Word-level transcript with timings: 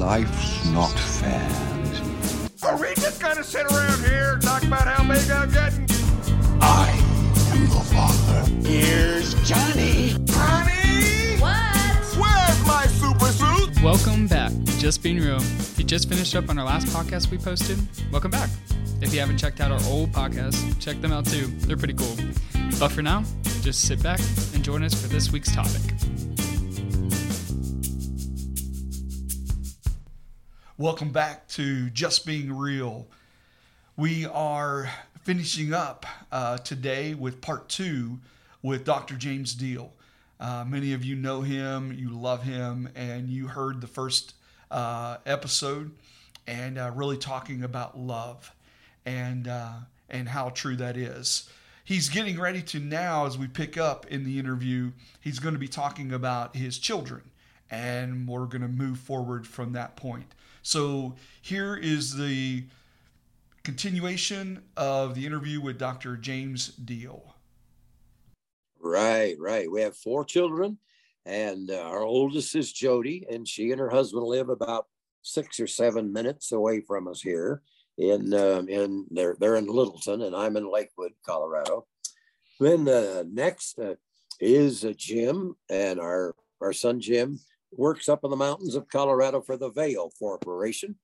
life's 0.00 0.64
not 0.70 0.98
fair. 0.98 1.46
Are 2.62 2.80
we 2.80 2.94
just 2.94 3.20
gonna 3.20 3.44
sit 3.44 3.66
around 3.66 4.02
here 4.02 4.32
and 4.32 4.42
talk 4.42 4.62
about 4.62 4.88
how 4.88 5.06
big 5.06 5.30
I'm 5.30 5.52
getting? 5.52 5.86
I 6.62 6.88
am 7.52 7.64
the 7.68 7.84
father. 7.92 8.50
Here's 8.66 9.34
Johnny. 9.46 10.16
Honey! 10.30 11.38
What? 11.38 12.16
Where's 12.16 12.66
my 12.66 12.86
super 12.86 13.26
suit? 13.26 13.82
Welcome 13.82 14.26
back 14.26 14.50
to 14.52 14.78
Just 14.78 15.02
Being 15.02 15.18
Real. 15.18 15.36
If 15.36 15.78
you 15.78 15.84
just 15.84 16.08
finished 16.08 16.34
up 16.34 16.48
on 16.48 16.58
our 16.58 16.64
last 16.64 16.86
podcast 16.86 17.30
we 17.30 17.36
posted, 17.36 17.78
welcome 18.10 18.30
back. 18.30 18.48
If 19.02 19.12
you 19.12 19.20
haven't 19.20 19.36
checked 19.36 19.60
out 19.60 19.70
our 19.70 19.82
old 19.86 20.12
podcasts, 20.12 20.80
check 20.80 20.98
them 21.02 21.12
out 21.12 21.26
too. 21.26 21.48
They're 21.66 21.76
pretty 21.76 21.94
cool. 21.94 22.16
But 22.78 22.88
for 22.88 23.02
now, 23.02 23.22
just 23.60 23.82
sit 23.86 24.02
back 24.02 24.20
and 24.54 24.64
join 24.64 24.82
us 24.82 24.94
for 24.94 25.08
this 25.08 25.30
week's 25.30 25.54
topic. 25.54 25.82
Welcome 30.80 31.10
back 31.10 31.46
to 31.48 31.90
Just 31.90 32.24
Being 32.24 32.56
Real. 32.56 33.06
We 33.98 34.24
are 34.24 34.88
finishing 35.24 35.74
up 35.74 36.06
uh, 36.32 36.56
today 36.56 37.12
with 37.12 37.42
part 37.42 37.68
two 37.68 38.18
with 38.62 38.86
Dr. 38.86 39.16
James 39.16 39.52
Deal. 39.52 39.92
Uh, 40.40 40.64
many 40.66 40.94
of 40.94 41.04
you 41.04 41.16
know 41.16 41.42
him, 41.42 41.92
you 41.92 42.08
love 42.08 42.44
him, 42.44 42.88
and 42.94 43.28
you 43.28 43.48
heard 43.48 43.82
the 43.82 43.86
first 43.86 44.32
uh, 44.70 45.18
episode 45.26 45.90
and 46.46 46.78
uh, 46.78 46.90
really 46.94 47.18
talking 47.18 47.62
about 47.62 47.98
love 47.98 48.50
and 49.04 49.48
uh, 49.48 49.74
and 50.08 50.30
how 50.30 50.48
true 50.48 50.76
that 50.76 50.96
is. 50.96 51.50
He's 51.84 52.08
getting 52.08 52.40
ready 52.40 52.62
to 52.62 52.80
now, 52.80 53.26
as 53.26 53.36
we 53.36 53.48
pick 53.48 53.76
up 53.76 54.06
in 54.06 54.24
the 54.24 54.38
interview, 54.38 54.92
he's 55.20 55.40
going 55.40 55.54
to 55.54 55.60
be 55.60 55.68
talking 55.68 56.10
about 56.10 56.56
his 56.56 56.78
children, 56.78 57.20
and 57.70 58.26
we're 58.26 58.46
going 58.46 58.62
to 58.62 58.68
move 58.68 58.98
forward 58.98 59.46
from 59.46 59.74
that 59.74 59.94
point. 59.94 60.32
So 60.62 61.14
here 61.42 61.76
is 61.76 62.14
the 62.14 62.64
continuation 63.62 64.62
of 64.76 65.14
the 65.14 65.26
interview 65.26 65.60
with 65.60 65.78
Dr. 65.78 66.16
James 66.16 66.68
Deal. 66.68 67.34
Right, 68.82 69.36
right. 69.38 69.70
We 69.70 69.82
have 69.82 69.96
four 69.96 70.24
children, 70.24 70.78
and 71.26 71.70
uh, 71.70 71.82
our 71.82 72.02
oldest 72.02 72.54
is 72.56 72.72
Jody, 72.72 73.26
and 73.30 73.46
she 73.46 73.70
and 73.72 73.80
her 73.80 73.90
husband 73.90 74.24
live 74.24 74.48
about 74.48 74.86
six 75.22 75.60
or 75.60 75.66
seven 75.66 76.12
minutes 76.12 76.52
away 76.52 76.80
from 76.80 77.06
us 77.06 77.20
here. 77.20 77.62
In 77.98 78.32
um, 78.32 78.68
in 78.68 79.06
they're 79.10 79.36
they're 79.38 79.56
in 79.56 79.66
Littleton, 79.66 80.22
and 80.22 80.34
I'm 80.34 80.56
in 80.56 80.70
Lakewood, 80.70 81.12
Colorado. 81.26 81.86
Then 82.58 82.88
uh, 82.88 83.24
next 83.30 83.78
uh, 83.78 83.96
is 84.40 84.84
uh, 84.84 84.94
Jim, 84.96 85.54
and 85.68 86.00
our 86.00 86.34
our 86.62 86.72
son 86.72 87.00
Jim 87.00 87.38
works 87.72 88.08
up 88.08 88.20
in 88.24 88.30
the 88.30 88.36
mountains 88.36 88.74
of 88.74 88.88
Colorado 88.88 89.40
for 89.40 89.56
the 89.56 89.70
Vail 89.70 90.12
Corporation. 90.18 90.96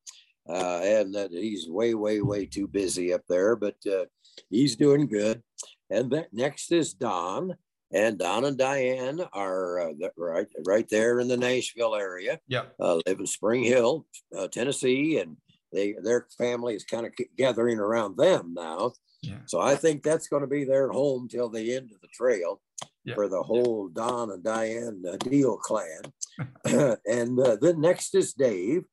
Uh, 0.49 0.81
and 0.85 1.13
that 1.13 1.33
he's 1.33 1.69
way, 1.69 1.95
way, 1.95 2.21
way 2.21 2.47
too 2.47 2.69
busy 2.69 3.13
up 3.13 3.23
there, 3.29 3.57
but 3.57 3.75
uh, 3.91 4.05
he's 4.49 4.77
doing 4.77 5.09
good. 5.09 5.43
And 5.91 6.09
that 6.13 6.33
next 6.33 6.71
is 6.71 6.95
Don, 6.95 7.57
and 7.93 8.17
Don 8.17 8.45
and 8.45 8.57
Diane 8.57 9.21
are 9.33 9.81
uh, 9.81 9.93
right, 10.17 10.47
right 10.65 10.89
there 10.89 11.19
in 11.19 11.27
the 11.27 11.37
Nashville 11.37 11.97
area. 11.97 12.39
Yep. 12.47 12.75
Uh, 12.79 13.01
live 13.07 13.19
in 13.19 13.27
Spring 13.27 13.65
Hill, 13.65 14.07
uh, 14.39 14.47
Tennessee, 14.47 15.19
and 15.19 15.37
they 15.73 15.97
their 16.01 16.29
family 16.39 16.77
is 16.77 16.85
kind 16.85 17.07
of 17.07 17.13
gathering 17.37 17.81
around 17.81 18.17
them 18.17 18.55
now. 18.55 18.93
Yeah. 19.23 19.39
So 19.47 19.61
I 19.61 19.75
think 19.75 20.05
that's 20.05 20.29
going 20.29 20.43
to 20.43 20.47
be 20.49 20.63
their 20.63 20.91
home 20.91 21.27
till 21.29 21.49
the 21.49 21.75
end 21.75 21.91
of 21.93 22.01
the 22.01 22.09
trail 22.15 22.61
Yeah. 23.05 23.15
for 23.15 23.27
the 23.29 23.43
whole 23.43 23.89
Don 23.89 24.31
and 24.31 24.45
Diane 24.45 25.03
uh, 25.09 25.17
Deal 25.17 25.57
clan. 25.57 26.03
and 26.65 27.41
uh, 27.41 27.57
then 27.61 27.81
next 27.81 28.15
is 28.15 28.33
Dave, 28.35 28.85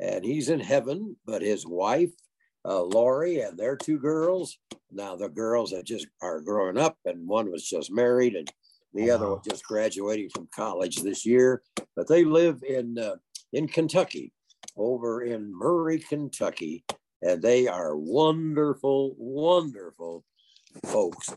and 0.00 0.24
he's 0.24 0.48
in 0.48 0.60
heaven, 0.60 1.16
but 1.24 1.42
his 1.42 1.66
wife, 1.66 2.12
uh, 2.64 2.82
Lori, 2.82 3.40
and 3.40 3.58
their 3.58 3.76
two 3.76 3.98
girls. 3.98 4.58
Now 4.90 5.16
the 5.16 5.28
girls 5.28 5.70
that 5.70 5.84
just 5.84 6.06
are 6.22 6.40
growing 6.40 6.78
up, 6.78 6.96
and 7.04 7.26
one 7.26 7.50
was 7.50 7.68
just 7.68 7.92
married, 7.92 8.34
and 8.34 8.50
the 8.94 9.10
other 9.10 9.26
Wow. 9.26 9.32
one 9.34 9.42
just 9.48 9.64
graduating 9.64 10.30
from 10.30 10.48
college 10.54 10.96
this 10.96 11.26
year. 11.26 11.62
But 11.94 12.08
they 12.08 12.24
live 12.24 12.62
in 12.62 12.98
uh, 12.98 13.16
in 13.52 13.68
Kentucky, 13.68 14.32
over 14.76 15.22
in 15.22 15.52
Murray, 15.56 15.98
Kentucky, 15.98 16.84
and 17.22 17.42
they 17.42 17.66
are 17.66 17.96
wonderful, 17.96 19.14
wonderful 19.18 20.24
folks. 20.84 21.34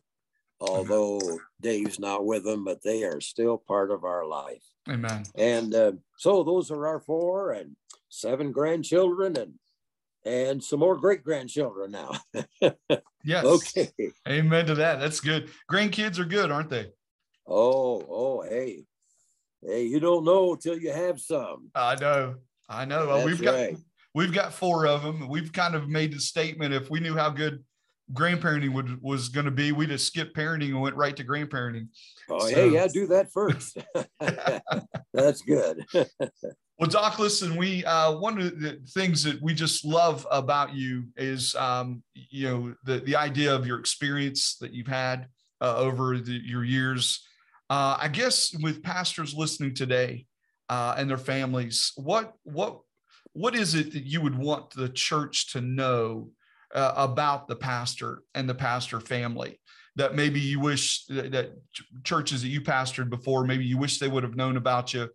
Although 0.62 1.40
Dave's 1.62 2.00
not 2.00 2.26
with 2.26 2.44
them, 2.44 2.66
but 2.66 2.84
they 2.84 3.04
are 3.04 3.22
still 3.22 3.58
part 3.58 3.92
of 3.92 4.04
our 4.04 4.26
life. 4.26 4.64
Amen. 4.90 5.24
And 5.36 5.74
uh, 5.74 5.92
so 6.18 6.44
those 6.44 6.70
are 6.72 6.88
our 6.88 7.00
four 7.00 7.52
and 7.52 7.76
seven 8.10 8.52
grandchildren 8.52 9.38
and 9.38 9.54
and 10.26 10.62
some 10.62 10.80
more 10.80 10.98
great 10.98 11.24
grandchildren 11.24 11.92
now. 11.92 12.12
Yes. 13.24 13.46
okay. 13.78 13.90
Amen 14.28 14.66
to 14.66 14.76
that. 14.76 15.00
That's 15.00 15.20
good. 15.20 15.50
Grandkids 15.72 16.20
are 16.20 16.26
good, 16.26 16.52
aren't 16.52 16.70
they? 16.70 16.88
Oh, 17.48 18.06
oh, 18.10 18.42
hey. 18.48 18.84
Hey, 19.62 19.84
you 19.84 20.00
don't 20.00 20.24
know 20.24 20.56
till 20.56 20.78
you 20.78 20.92
have 20.92 21.20
some. 21.20 21.70
I 21.76 21.96
know. 21.96 22.36
I 22.70 22.86
know. 22.86 23.08
Well, 23.08 23.26
we've 23.26 23.42
got 23.42 23.56
right. 23.56 23.78
we've 24.14 24.34
got 24.34 24.54
four 24.54 24.88
of 24.88 25.04
them. 25.04 25.28
We've 25.28 25.52
kind 25.52 25.76
of 25.76 25.90
made 25.90 26.14
the 26.14 26.20
statement 26.20 26.74
if 26.74 26.90
we 26.90 27.00
knew 27.00 27.16
how 27.16 27.30
good 27.30 27.64
grandparenting 28.14 28.74
would 28.74 29.02
was 29.02 29.30
going 29.30 29.46
to 29.46 29.52
be, 29.52 29.72
We 29.72 29.86
just 29.88 30.08
skipped 30.08 30.36
parenting 30.36 30.70
and 30.70 30.82
went 30.82 30.96
right 30.96 31.16
to 31.16 31.24
grandparenting. 31.24 31.88
Oh, 32.30 32.40
So- 32.40 32.56
hey, 32.56 32.70
yeah, 32.70 32.88
do 32.88 33.08
that 33.08 33.32
first. 33.32 33.78
That's 35.14 35.42
good. 35.42 35.86
Well, 36.80 36.90
Doc, 36.90 37.20
listen, 37.20 37.58
we 37.58 37.84
uh, 37.84 38.18
one 38.20 38.40
of 38.40 38.58
the 38.62 38.80
things 38.92 39.22
that 39.24 39.42
we 39.42 39.54
just 39.54 39.84
love 39.84 40.26
about 40.32 40.74
you 40.74 41.08
is 41.18 41.54
um, 41.56 42.02
you 42.14 42.48
know 42.48 42.74
the 42.86 43.00
the 43.02 43.18
idea 43.18 43.54
of 43.54 43.68
your 43.68 43.80
experience 43.82 44.56
that 44.62 44.72
you've 44.74 44.88
had 44.88 45.28
uh, 45.60 45.76
over 45.76 46.18
the, 46.18 46.40
your 46.42 46.64
years. 46.64 47.28
Uh, 47.70 47.98
I 48.00 48.08
guess 48.08 48.56
with 48.62 48.82
pastors 48.82 49.34
listening 49.34 49.74
today 49.74 50.26
uh, 50.70 50.96
and 50.98 51.10
their 51.10 51.18
families, 51.18 51.92
what 51.98 52.32
what 52.44 52.80
what 53.34 53.56
is 53.56 53.76
it 53.76 53.92
that 53.92 54.06
you 54.06 54.22
would 54.22 54.38
want 54.38 54.70
the 54.70 54.88
church 54.88 55.52
to 55.52 55.60
know 55.60 56.30
uh, 56.74 56.94
about 56.96 57.48
the 57.48 57.56
pastor 57.56 58.24
and 58.34 58.50
the 58.50 58.56
pastor 58.56 59.00
family? 59.00 59.60
That 59.96 60.16
maybe 60.16 60.40
you 60.40 60.60
wish 60.60 61.06
that, 61.08 61.32
that 61.32 61.52
ch- 61.74 61.84
churches 62.04 62.42
that 62.42 62.50
you 62.50 62.62
pastored 62.62 63.10
before, 63.10 63.44
maybe 63.46 63.66
you 63.66 63.78
wish 63.78 64.00
they 64.00 64.08
would 64.08 64.24
have 64.24 64.36
known 64.36 64.56
about 64.58 64.94
you 64.94 65.10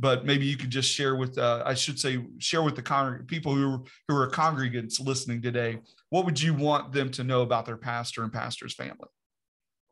but 0.00 0.24
maybe 0.24 0.46
you 0.46 0.56
could 0.56 0.70
just 0.70 0.90
share 0.90 1.14
with 1.14 1.36
uh, 1.36 1.62
I 1.64 1.74
should 1.74 1.98
say 1.98 2.24
share 2.38 2.62
with 2.62 2.74
the 2.74 2.82
con- 2.82 3.24
people 3.26 3.54
who 3.54 3.84
who 4.08 4.16
are 4.16 4.30
congregants 4.30 4.98
listening 4.98 5.42
today. 5.42 5.78
What 6.08 6.24
would 6.24 6.40
you 6.40 6.54
want 6.54 6.92
them 6.92 7.10
to 7.12 7.24
know 7.24 7.42
about 7.42 7.66
their 7.66 7.76
pastor 7.76 8.24
and 8.24 8.32
pastor's 8.32 8.74
family? 8.74 9.08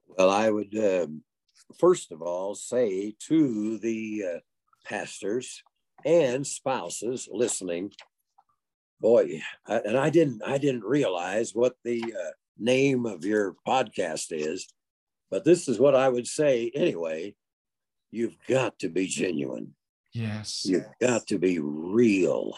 Well, 0.06 0.30
I 0.30 0.50
would 0.50 0.76
um, 0.78 1.22
first 1.78 2.10
of 2.10 2.22
all 2.22 2.54
say 2.54 3.14
to 3.28 3.78
the 3.78 4.24
uh, 4.36 4.38
pastors 4.86 5.62
and 6.04 6.46
spouses 6.46 7.28
listening, 7.30 7.92
boy, 9.00 9.40
I, 9.66 9.76
and 9.78 9.96
I 9.96 10.10
didn't 10.10 10.42
I 10.44 10.58
didn't 10.58 10.84
realize 10.84 11.54
what 11.54 11.74
the 11.84 12.02
uh, 12.02 12.30
name 12.58 13.06
of 13.06 13.24
your 13.24 13.56
podcast 13.66 14.26
is, 14.30 14.68
but 15.30 15.44
this 15.44 15.68
is 15.68 15.78
what 15.78 15.94
I 15.94 16.08
would 16.08 16.26
say 16.26 16.70
anyway. 16.74 17.34
You've 18.10 18.36
got 18.48 18.78
to 18.80 18.88
be 18.88 19.06
genuine. 19.06 19.74
Yes. 20.12 20.64
You've 20.64 20.88
got 21.00 21.26
to 21.28 21.38
be 21.38 21.58
real. 21.58 22.56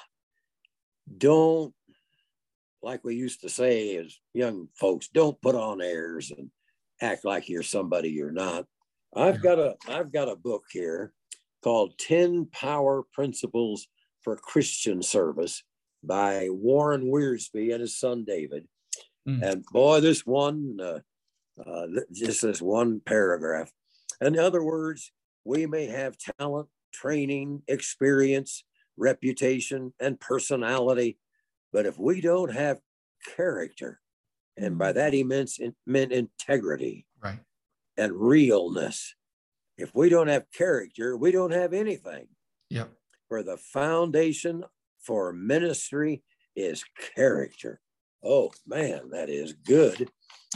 Don't, 1.19 1.75
like 2.83 3.03
we 3.03 3.17
used 3.17 3.41
to 3.41 3.49
say 3.49 3.97
as 3.97 4.17
young 4.33 4.69
folks, 4.75 5.09
don't 5.09 5.41
put 5.43 5.57
on 5.57 5.83
airs 5.83 6.31
and 6.31 6.51
act 7.03 7.25
like 7.25 7.49
you're 7.49 7.63
somebody 7.63 8.11
you're 8.11 8.31
not. 8.31 8.67
I've 9.15 9.43
got 9.43 9.59
a 9.59 9.75
I've 9.89 10.13
got 10.13 10.29
a 10.29 10.37
book 10.37 10.63
here 10.71 11.13
called 11.65 11.99
10 11.99 12.49
Power 12.53 13.03
Principles 13.13 13.89
for 14.23 14.37
Christian 14.37 15.03
Service 15.03 15.65
by 16.03 16.49
Warren 16.51 17.05
Wiersbe 17.05 17.73
and 17.73 17.81
his 17.81 17.99
son 17.99 18.25
David. 18.25 18.67
Mm. 19.29 19.43
And 19.43 19.65
boy, 19.67 20.01
this 20.01 20.25
one, 20.25 20.79
uh, 20.81 21.01
uh, 21.65 21.87
just 22.13 22.43
this 22.43 22.63
one 22.63 23.01
paragraph. 23.05 23.71
In 24.21 24.39
other 24.39 24.63
words, 24.63 25.13
we 25.45 25.67
may 25.67 25.87
have 25.87 26.17
talent, 26.39 26.69
training, 26.93 27.63
experience, 27.69 28.65
reputation, 28.97 29.93
and 30.01 30.21
personality, 30.21 31.19
but 31.73 31.87
if 31.87 31.99
we 31.99 32.21
don't 32.21 32.53
have 32.53 32.81
character, 33.37 34.01
and 34.57 34.79
by 34.79 34.93
that 34.93 35.13
he 35.13 35.25
meant, 35.25 35.51
meant 35.87 36.13
integrity 36.13 37.07
Right. 37.23 37.39
and 37.97 38.13
realness, 38.13 39.15
if 39.79 39.95
we 39.95 40.09
don't 40.09 40.29
have 40.29 40.51
character, 40.51 41.17
we 41.17 41.31
don't 41.31 41.53
have 41.53 41.73
anything. 41.73 42.29
Yep. 42.69 42.91
For 43.29 43.43
the 43.43 43.57
foundation 43.57 44.65
for 45.01 45.33
ministry 45.33 46.23
is 46.57 46.85
character. 47.15 47.81
Oh 48.25 48.51
man, 48.67 49.11
that 49.11 49.31
is 49.31 49.53
good. 49.53 50.11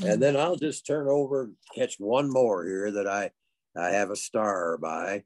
And 0.04 0.20
then 0.20 0.36
I'll 0.36 0.56
just 0.56 0.86
turn 0.86 1.06
over 1.08 1.44
and 1.44 1.54
catch 1.74 1.96
one 1.98 2.30
more 2.30 2.64
here 2.64 2.90
that 2.92 3.06
I 3.06 3.30
I 3.76 3.90
have 3.90 4.10
a 4.10 4.16
star 4.16 4.78
by. 4.78 5.24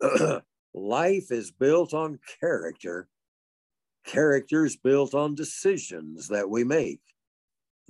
Life 0.74 1.30
is 1.30 1.50
built 1.50 1.94
on 1.94 2.18
character, 2.40 3.08
Character 4.08 4.64
is 4.64 4.74
built 4.74 5.14
on 5.14 5.34
decisions 5.34 6.28
that 6.28 6.48
we 6.48 6.64
make. 6.64 7.02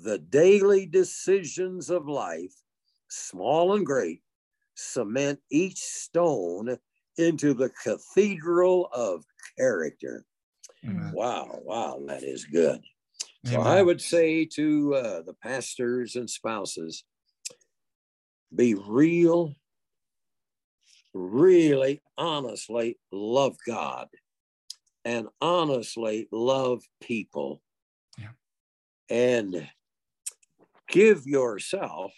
The 0.00 0.18
daily 0.18 0.84
decisions 0.84 1.90
of 1.90 2.08
life, 2.08 2.54
small 3.08 3.74
and 3.74 3.86
great, 3.86 4.22
cement 4.74 5.38
each 5.48 5.78
stone 5.78 6.76
into 7.18 7.54
the 7.54 7.70
cathedral 7.70 8.88
of 8.92 9.24
character. 9.56 10.24
Amen. 10.84 11.12
Wow, 11.14 11.60
wow, 11.62 12.00
that 12.06 12.22
is 12.22 12.44
good. 12.44 12.80
So 13.44 13.60
Amen. 13.60 13.66
I 13.66 13.82
would 13.82 14.00
say 14.00 14.44
to 14.54 14.94
uh, 14.94 15.22
the 15.22 15.34
pastors 15.34 16.16
and 16.16 16.28
spouses 16.28 17.04
be 18.54 18.74
real, 18.74 19.54
really 21.14 22.02
honestly 22.16 22.98
love 23.12 23.56
God 23.66 24.08
and 25.04 25.28
honestly 25.40 26.28
love 26.32 26.82
people. 27.00 27.62
Yeah. 28.18 28.28
And 29.08 29.68
give 30.88 31.26
yourself 31.26 32.12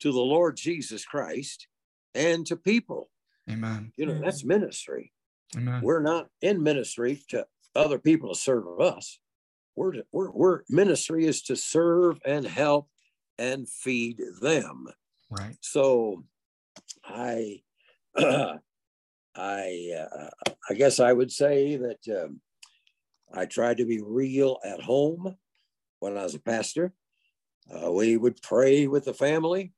to 0.00 0.12
the 0.12 0.20
Lord 0.20 0.56
Jesus 0.56 1.04
Christ 1.04 1.66
and 2.14 2.46
to 2.46 2.56
people. 2.56 3.10
Amen. 3.50 3.92
You 3.96 4.06
know, 4.06 4.20
that's 4.20 4.44
ministry. 4.44 5.12
Amen. 5.56 5.80
We're 5.82 6.02
not 6.02 6.28
in 6.40 6.62
ministry 6.62 7.22
to 7.28 7.46
other 7.74 7.98
people 7.98 8.34
to 8.34 8.38
serve 8.38 8.80
us. 8.80 9.18
We're, 9.76 9.92
to, 9.92 10.04
we're, 10.12 10.30
we're 10.30 10.60
ministry 10.68 11.26
is 11.26 11.42
to 11.42 11.56
serve 11.56 12.18
and 12.24 12.46
help 12.46 12.88
and 13.38 13.68
feed 13.68 14.20
them. 14.40 14.86
Right. 15.30 15.56
So 15.60 16.24
I, 17.04 17.62
I, 18.16 18.58
uh, 19.36 20.30
I 20.70 20.74
guess 20.74 21.00
I 21.00 21.12
would 21.12 21.32
say 21.32 21.76
that 21.76 22.24
um, 22.24 22.40
I 23.32 23.46
tried 23.46 23.78
to 23.78 23.84
be 23.84 24.00
real 24.00 24.58
at 24.64 24.80
home 24.80 25.36
when 25.98 26.16
I 26.16 26.22
was 26.22 26.34
a 26.34 26.40
pastor. 26.40 26.92
Uh, 27.68 27.90
we 27.90 28.16
would 28.16 28.40
pray 28.42 28.86
with 28.86 29.04
the 29.04 29.14
family. 29.14 29.72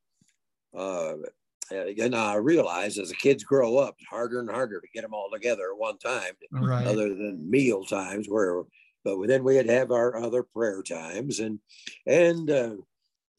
Uh, 1.73 1.87
and 2.01 2.15
I 2.15 2.35
realized 2.37 2.99
as 2.99 3.09
the 3.09 3.17
kids 3.17 3.45
grow 3.45 3.79
up, 3.79 3.97
it's 3.99 4.09
harder 4.09 4.41
and 4.41 4.51
harder 4.51 4.81
to 4.81 4.89
get 4.95 5.03
them 5.03 5.15
all 5.15 5.31
together 5.31 5.73
at 5.73 5.79
one 5.79 5.99
time, 5.99 6.35
Right. 6.51 6.87
other 6.87 7.09
than 7.09 7.51
meal 7.51 7.85
times 7.85 8.29
where, 8.29 8.63
but 9.05 9.27
then 9.27 9.45
we 9.45 9.57
had 9.57 9.69
have 9.69 9.91
our 9.91 10.17
other 10.17 10.43
prayer 10.43 10.83
times 10.83 11.41
and, 11.41 11.61
and 12.07 12.51
uh, 12.51 12.77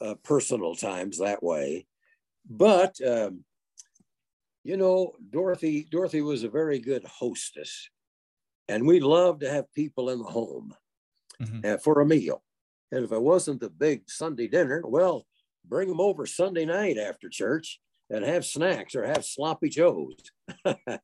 uh, 0.01 0.15
personal 0.23 0.75
times 0.75 1.19
that 1.19 1.43
way. 1.43 1.87
But, 2.49 2.99
um, 3.01 3.45
you 4.63 4.77
know, 4.77 5.13
Dorothy, 5.29 5.83
Dorothy 5.89 6.21
was 6.21 6.43
a 6.43 6.49
very 6.49 6.79
good 6.79 7.03
hostess 7.05 7.89
and 8.69 8.87
we 8.87 8.99
loved 8.99 9.41
to 9.41 9.49
have 9.51 9.73
people 9.73 10.09
in 10.09 10.19
the 10.19 10.25
home 10.25 10.75
Mhm. 11.39 11.63
uh, 11.63 11.77
for 11.77 12.01
a 12.01 12.05
meal. 12.05 12.43
And 12.91 13.05
if 13.05 13.11
it 13.11 13.21
wasn't 13.21 13.61
the 13.61 13.69
big 13.69 14.09
Sunday 14.09 14.47
dinner, 14.47 14.83
well, 14.85 15.27
bring 15.65 15.89
them 15.89 16.01
over 16.01 16.25
Sunday 16.25 16.65
night 16.65 16.97
after 16.97 17.29
church 17.29 17.81
and 18.09 18.23
have 18.25 18.45
snacks 18.45 18.95
or 18.95 19.05
have 19.05 19.25
sloppy 19.25 19.69
joes. 19.69 20.15
I 20.65 20.99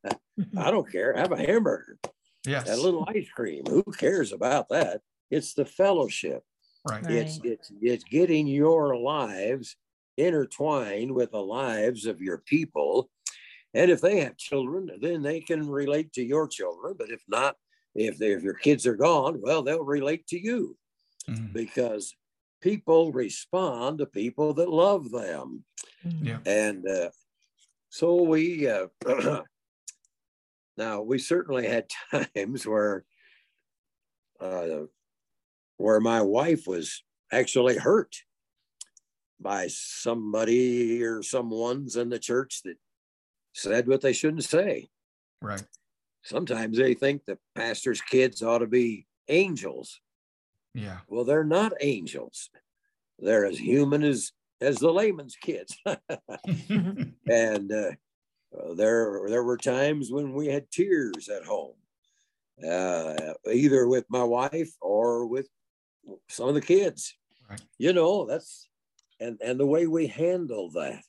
don't 0.54 0.90
care. 0.90 1.14
Have 1.14 1.32
a 1.32 1.36
hamburger, 1.36 1.98
Yes. 2.46 2.68
a 2.68 2.76
little 2.80 3.04
ice 3.08 3.28
cream. 3.30 3.64
Who 3.66 3.82
cares 3.84 4.32
about 4.32 4.68
that? 4.70 5.00
It's 5.30 5.54
the 5.54 5.64
fellowship. 5.64 6.42
Right. 6.88 7.04
It's 7.10 7.38
Right. 7.40 7.52
it's 7.52 7.72
it's 7.80 8.04
getting 8.04 8.46
your 8.46 8.96
lives 8.96 9.76
intertwined 10.16 11.12
with 11.14 11.32
the 11.32 11.42
lives 11.42 12.06
of 12.06 12.20
your 12.20 12.38
people. 12.38 13.10
And 13.72 13.90
if 13.90 14.00
they 14.00 14.20
have 14.20 14.36
children, 14.36 14.88
then 15.00 15.22
they 15.22 15.40
can 15.40 15.68
relate 15.68 16.12
to 16.12 16.22
your 16.22 16.46
children. 16.46 16.94
But 16.96 17.10
if 17.10 17.22
not, 17.26 17.56
if 17.94 18.18
they, 18.18 18.32
if 18.32 18.42
your 18.42 18.54
kids 18.54 18.86
are 18.86 18.94
gone, 18.96 19.40
well, 19.40 19.62
they'll 19.62 19.82
relate 19.84 20.26
to 20.28 20.38
you 20.38 20.76
Mhm. 21.28 21.52
because 21.52 22.14
people 22.60 23.10
respond 23.12 23.98
to 23.98 24.06
people 24.06 24.54
that 24.54 24.68
love 24.68 25.10
them. 25.10 25.64
Yeah. 26.04 26.38
And 26.46 26.86
uh, 26.88 27.10
so 27.88 28.22
we, 28.22 28.68
uh, 28.68 28.86
now 30.76 31.02
we 31.02 31.18
certainly 31.18 31.66
had 31.66 31.86
times 32.34 32.66
where, 32.66 33.04
uh, 34.40 34.86
where 35.76 36.00
my 36.00 36.22
wife 36.22 36.66
was 36.66 37.02
actually 37.32 37.76
hurt 37.76 38.14
by 39.40 39.66
somebody 39.68 41.02
or 41.02 41.22
someone's 41.22 41.96
in 41.96 42.08
the 42.08 42.18
church 42.18 42.62
that 42.64 42.76
said 43.52 43.86
what 43.86 44.00
they 44.00 44.12
shouldn't 44.12 44.44
say. 44.44 44.88
Right. 45.40 45.62
Sometimes 46.22 46.78
they 46.78 46.94
think 46.94 47.24
the 47.24 47.38
pastor's 47.54 48.00
kids 48.00 48.42
ought 48.42 48.58
to 48.58 48.66
be 48.66 49.06
angels. 49.28 50.00
Yeah. 50.74 50.98
Well, 51.08 51.24
they're 51.24 51.44
not 51.44 51.72
angels. 51.80 52.50
They're 53.18 53.44
as 53.44 53.58
human 53.58 54.02
as 54.02 54.32
as 54.60 54.76
the 54.78 54.92
layman's 54.92 55.36
kids. 55.36 55.76
and 56.68 57.72
uh, 57.72 57.90
there 58.74 59.22
there 59.28 59.44
were 59.44 59.56
times 59.56 60.10
when 60.10 60.34
we 60.34 60.46
had 60.46 60.70
tears 60.70 61.28
at 61.28 61.44
home, 61.44 61.74
uh, 62.66 63.34
either 63.52 63.86
with 63.86 64.04
my 64.08 64.22
wife 64.22 64.72
or 64.80 65.26
with 65.26 65.48
some 66.28 66.48
of 66.48 66.54
the 66.54 66.60
kids. 66.60 67.16
Right. 67.48 67.60
You 67.78 67.92
know, 67.92 68.26
that's 68.26 68.68
and 69.20 69.38
and 69.42 69.58
the 69.58 69.66
way 69.66 69.86
we 69.86 70.06
handle 70.06 70.70
that, 70.72 71.02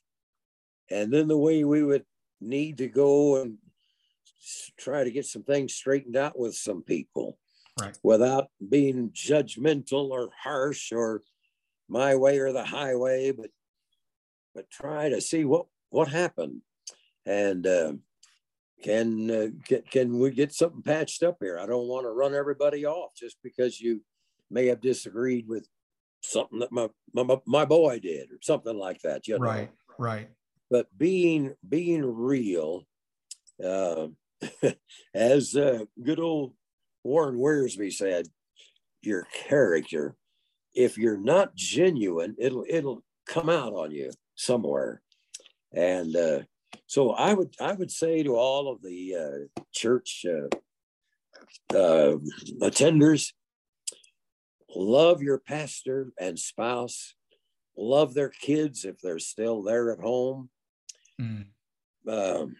and 0.90 1.12
then 1.12 1.28
the 1.28 1.38
way 1.38 1.64
we 1.64 1.82
would 1.82 2.04
need 2.40 2.78
to 2.78 2.88
go 2.88 3.40
and 3.42 3.58
try 4.76 5.02
to 5.02 5.10
get 5.10 5.26
some 5.26 5.42
things 5.42 5.74
straightened 5.74 6.16
out 6.16 6.38
with 6.38 6.54
some 6.54 6.82
people 6.82 7.38
Right. 7.78 7.98
without 8.02 8.46
being 8.70 9.10
judgmental 9.10 10.08
or 10.08 10.30
harsh 10.34 10.92
or 10.92 11.22
my 11.88 12.14
way 12.16 12.38
or 12.38 12.52
the 12.52 12.64
highway, 12.64 13.32
but 13.32 13.50
but 14.54 14.70
try 14.70 15.08
to 15.08 15.20
see 15.20 15.44
what 15.44 15.66
what 15.90 16.08
happened 16.08 16.62
and 17.26 17.66
uh, 17.66 17.92
can 18.82 19.30
uh, 19.30 19.48
get, 19.66 19.90
can 19.90 20.18
we 20.18 20.30
get 20.30 20.52
something 20.52 20.82
patched 20.82 21.22
up 21.22 21.38
here? 21.40 21.58
I 21.58 21.66
don't 21.66 21.88
want 21.88 22.04
to 22.06 22.10
run 22.10 22.34
everybody 22.34 22.86
off 22.86 23.14
just 23.16 23.36
because 23.42 23.80
you 23.80 24.02
may 24.50 24.66
have 24.66 24.80
disagreed 24.80 25.48
with 25.48 25.66
something 26.22 26.60
that 26.60 26.72
my 26.72 26.88
my, 27.12 27.36
my 27.46 27.64
boy 27.64 27.98
did 28.00 28.30
or 28.30 28.38
something 28.42 28.76
like 28.76 29.00
that. 29.02 29.26
You 29.26 29.38
know? 29.38 29.44
Right. 29.44 29.70
Right. 29.98 30.28
but 30.70 30.86
being 30.96 31.54
being 31.66 32.04
real 32.04 32.86
uh, 33.64 34.08
as 35.14 35.56
uh, 35.56 35.84
good 36.02 36.20
old 36.20 36.52
warren 37.02 37.36
Wiersbe 37.36 37.92
said 37.92 38.26
your 39.00 39.26
character 39.32 40.16
if 40.76 40.96
you're 40.98 41.18
not 41.18 41.54
genuine 41.56 42.34
it'll 42.38 42.64
it'll 42.68 43.02
come 43.26 43.48
out 43.48 43.72
on 43.72 43.90
you 43.90 44.10
somewhere. 44.34 45.02
And 45.72 46.14
uh, 46.14 46.40
so 46.86 47.10
i 47.12 47.34
would 47.34 47.54
i 47.60 47.72
would 47.72 47.90
say 47.90 48.22
to 48.22 48.36
all 48.36 48.72
of 48.72 48.82
the 48.82 49.16
uh, 49.16 49.62
church 49.72 50.24
uh, 50.28 50.48
uh, 51.76 52.16
attenders 52.60 53.32
love 54.76 55.22
your 55.22 55.38
pastor 55.38 56.12
and 56.18 56.38
spouse. 56.38 57.14
Love 57.76 58.14
their 58.14 58.28
kids 58.28 58.84
if 58.84 59.00
they're 59.00 59.18
still 59.18 59.62
there 59.62 59.92
at 59.92 60.00
home. 60.00 60.50
Mm. 61.20 61.46
um, 62.08 62.56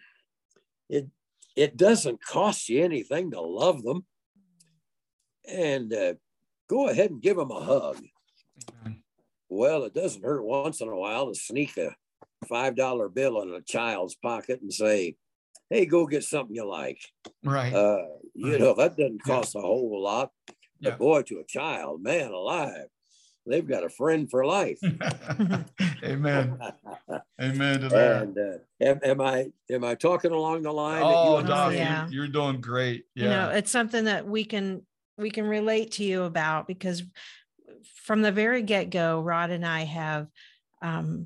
it 0.89 1.07
it 1.55 1.77
doesn't 1.77 2.23
cost 2.23 2.69
you 2.69 2.83
anything 2.83 3.29
to 3.31 3.41
love 3.41 3.83
them. 3.83 4.03
And 5.47 5.93
uh, 5.93 6.13
go 6.67 6.89
ahead 6.89 7.11
and 7.11 7.21
give 7.21 7.37
them 7.37 7.51
a 7.51 7.59
hug 7.63 7.97
well 9.49 9.83
it 9.83 9.93
doesn't 9.93 10.23
hurt 10.23 10.43
once 10.43 10.81
in 10.81 10.87
a 10.89 10.95
while 10.95 11.27
to 11.27 11.35
sneak 11.39 11.77
a 11.77 11.95
five 12.47 12.75
dollar 12.75 13.09
bill 13.09 13.41
in 13.41 13.49
a 13.53 13.61
child's 13.61 14.15
pocket 14.15 14.61
and 14.61 14.73
say 14.73 15.15
hey 15.69 15.85
go 15.85 16.05
get 16.05 16.23
something 16.23 16.55
you 16.55 16.65
like 16.67 16.99
Right. 17.43 17.73
uh, 17.73 18.05
you 18.33 18.51
Right. 18.51 18.59
know 18.59 18.73
that 18.75 18.97
doesn't 18.97 19.21
Yeah. 19.25 19.35
cost 19.35 19.55
a 19.55 19.61
whole 19.61 20.01
lot 20.01 20.31
Yeah. 20.79 20.91
but 20.91 20.99
boy 20.99 21.21
to 21.23 21.39
a 21.39 21.45
child 21.45 22.01
man 22.03 22.31
alive 22.31 22.87
they've 23.45 23.67
got 23.67 23.83
a 23.85 23.89
friend 23.89 24.29
for 24.29 24.45
life 24.45 24.79
Amen. 26.03 26.59
Amen 27.41 27.79
to 27.81 27.89
that. 27.89 28.21
and 28.23 28.37
uh, 28.37 28.57
am, 28.81 28.99
am 29.03 29.21
i 29.21 29.47
am 29.71 29.83
i 29.83 29.95
talking 29.95 30.31
along 30.31 30.63
the 30.63 30.71
line 30.71 31.01
that 31.01 31.15
Oh, 31.17 31.39
you 31.39 31.47
Doc, 31.47 31.73
Yeah. 31.73 32.03
you're, 32.09 32.25
you're 32.25 32.27
doing 32.33 32.59
great. 32.61 33.05
you 33.15 33.25
know 33.25 33.49
Yeah. 33.49 33.57
it's 33.57 33.71
something 33.71 34.05
that 34.05 34.27
we 34.27 34.43
can 34.43 34.85
we 35.17 35.29
can 35.29 35.45
relate 35.45 35.91
to 35.93 36.03
you 36.03 36.23
about 36.23 36.67
because 36.67 37.03
from 38.05 38.21
the 38.21 38.31
very 38.31 38.61
get-go 38.61 39.19
rod 39.21 39.49
and 39.49 39.65
i 39.65 39.81
have 39.83 40.27
um 40.81 41.25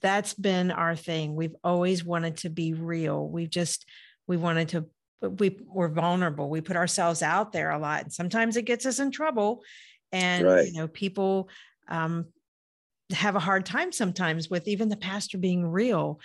that's 0.00 0.34
been 0.34 0.70
our 0.70 0.96
thing. 0.96 1.34
We've 1.34 1.56
always 1.62 2.04
wanted 2.04 2.38
to 2.38 2.48
be 2.48 2.72
real. 2.72 3.28
We've 3.28 3.50
just 3.50 3.84
we 4.26 4.36
wanted 4.36 4.70
to 4.70 4.86
we 5.20 5.58
we're 5.66 5.88
vulnerable. 5.88 6.48
We 6.48 6.60
put 6.60 6.76
ourselves 6.76 7.22
out 7.22 7.52
there 7.52 7.70
a 7.70 7.78
lot. 7.78 8.04
And 8.04 8.12
sometimes 8.12 8.56
it 8.56 8.62
gets 8.62 8.86
us 8.86 8.98
in 8.98 9.10
trouble 9.10 9.62
and 10.12 10.46
Right. 10.46 10.66
you 10.66 10.80
know 10.80 10.88
people 10.88 11.50
um 11.88 12.26
have 13.12 13.36
a 13.36 13.40
hard 13.40 13.64
time 13.66 13.92
sometimes 13.92 14.50
with 14.50 14.66
even 14.66 14.88
the 14.88 14.96
pastor 14.96 15.38
being 15.38 15.64
real. 15.66 16.20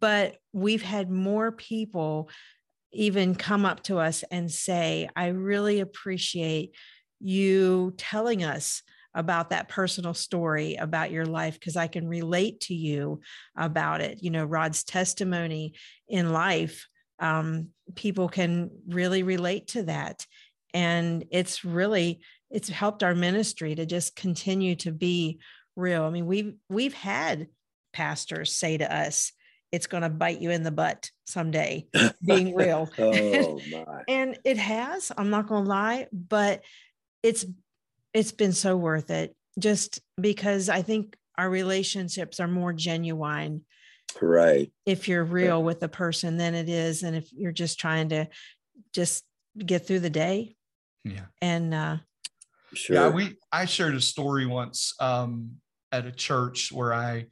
But 0.00 0.36
we've 0.52 0.82
had 0.82 1.10
more 1.10 1.52
people 1.52 2.30
even 2.94 3.34
come 3.34 3.64
up 3.64 3.82
to 3.84 3.98
us 3.98 4.24
and 4.30 4.50
say, 4.50 5.08
I 5.14 5.28
really 5.28 5.80
appreciate 5.80 6.74
you 7.20 7.94
telling 7.96 8.44
us 8.44 8.82
about 9.14 9.50
that 9.50 9.68
personal 9.68 10.14
story 10.14 10.74
about 10.74 11.10
your 11.10 11.24
life 11.24 11.54
because 11.54 11.76
I 11.76 11.86
can 11.86 12.08
relate 12.08 12.60
to 12.62 12.74
you 12.74 13.20
about 13.56 14.00
it. 14.00 14.22
You 14.22 14.30
know, 14.30 14.44
Rod's 14.44 14.82
testimony 14.82 15.74
in 16.08 16.32
life, 16.32 16.88
um, 17.20 17.68
people 17.94 18.28
can 18.28 18.70
really 18.88 19.22
relate 19.22 19.68
to 19.68 19.84
that. 19.84 20.26
And 20.72 21.24
it's 21.30 21.64
really, 21.64 22.20
it's 22.50 22.68
helped 22.68 23.04
our 23.04 23.14
ministry 23.14 23.74
to 23.76 23.86
just 23.86 24.16
continue 24.16 24.74
to 24.76 24.90
be 24.90 25.38
real. 25.76 26.02
I 26.02 26.10
mean, 26.10 26.26
we've 26.26 26.54
we've 26.68 26.94
had 26.94 27.46
pastors 27.92 28.52
say 28.52 28.76
to 28.78 28.94
us, 28.94 29.32
it's 29.74 29.88
going 29.88 30.04
to 30.04 30.08
bite 30.08 30.40
you 30.40 30.50
in 30.50 30.62
the 30.62 30.70
butt 30.70 31.10
someday 31.24 31.84
being 32.24 32.54
real. 32.54 32.88
oh 32.98 33.60
my. 33.70 34.02
and 34.08 34.38
it 34.44 34.56
has, 34.56 35.10
I'm 35.18 35.30
not 35.30 35.48
going 35.48 35.64
to 35.64 35.68
lie, 35.68 36.06
but 36.12 36.62
it's 37.22 37.44
it's 38.12 38.30
been 38.30 38.52
so 38.52 38.76
worth 38.76 39.10
it 39.10 39.34
just 39.58 40.00
because 40.20 40.68
I 40.68 40.82
think 40.82 41.16
our 41.36 41.50
relationships 41.50 42.38
are 42.38 42.46
more 42.48 42.72
genuine 42.72 43.62
Right. 44.22 44.70
if 44.86 45.08
you're 45.08 45.24
real 45.24 45.64
with 45.64 45.80
the 45.80 45.88
person 45.88 46.36
than 46.36 46.54
it 46.54 46.68
is 46.68 47.02
and 47.02 47.16
if 47.16 47.32
you're 47.32 47.50
just 47.50 47.80
trying 47.80 48.10
to 48.10 48.28
just 48.92 49.24
get 49.58 49.84
through 49.86 50.00
the 50.00 50.10
day 50.10 50.54
Yeah. 51.04 51.26
and 51.42 51.74
uh 51.74 51.96
Sure. 52.74 52.96
Yeah, 52.96 53.08
we 53.08 53.36
I 53.52 53.64
shared 53.66 53.94
a 53.96 54.00
story 54.00 54.46
once 54.46 54.94
um, 55.00 55.56
at 55.92 56.06
a 56.06 56.12
church 56.12 56.70
where 56.72 56.92
I 56.92 57.26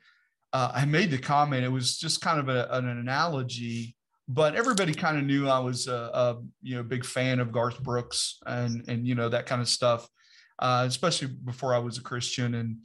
uh, 0.52 0.72
I 0.74 0.84
made 0.84 1.10
the 1.10 1.18
comment. 1.18 1.64
It 1.64 1.70
was 1.70 1.98
just 1.98 2.20
kind 2.20 2.38
of 2.38 2.48
a, 2.48 2.68
an 2.70 2.88
analogy, 2.88 3.96
but 4.28 4.54
everybody 4.54 4.94
kind 4.94 5.18
of 5.18 5.24
knew 5.24 5.48
I 5.48 5.58
was 5.58 5.88
a, 5.88 6.10
a 6.12 6.38
you 6.62 6.76
know 6.76 6.82
big 6.82 7.04
fan 7.04 7.40
of 7.40 7.52
Garth 7.52 7.82
Brooks 7.82 8.38
and 8.46 8.84
and 8.88 9.06
you 9.06 9.14
know 9.14 9.28
that 9.28 9.46
kind 9.46 9.62
of 9.62 9.68
stuff, 9.68 10.08
uh, 10.58 10.84
especially 10.86 11.28
before 11.28 11.74
I 11.74 11.78
was 11.78 11.98
a 11.98 12.02
Christian 12.02 12.54
and 12.54 12.78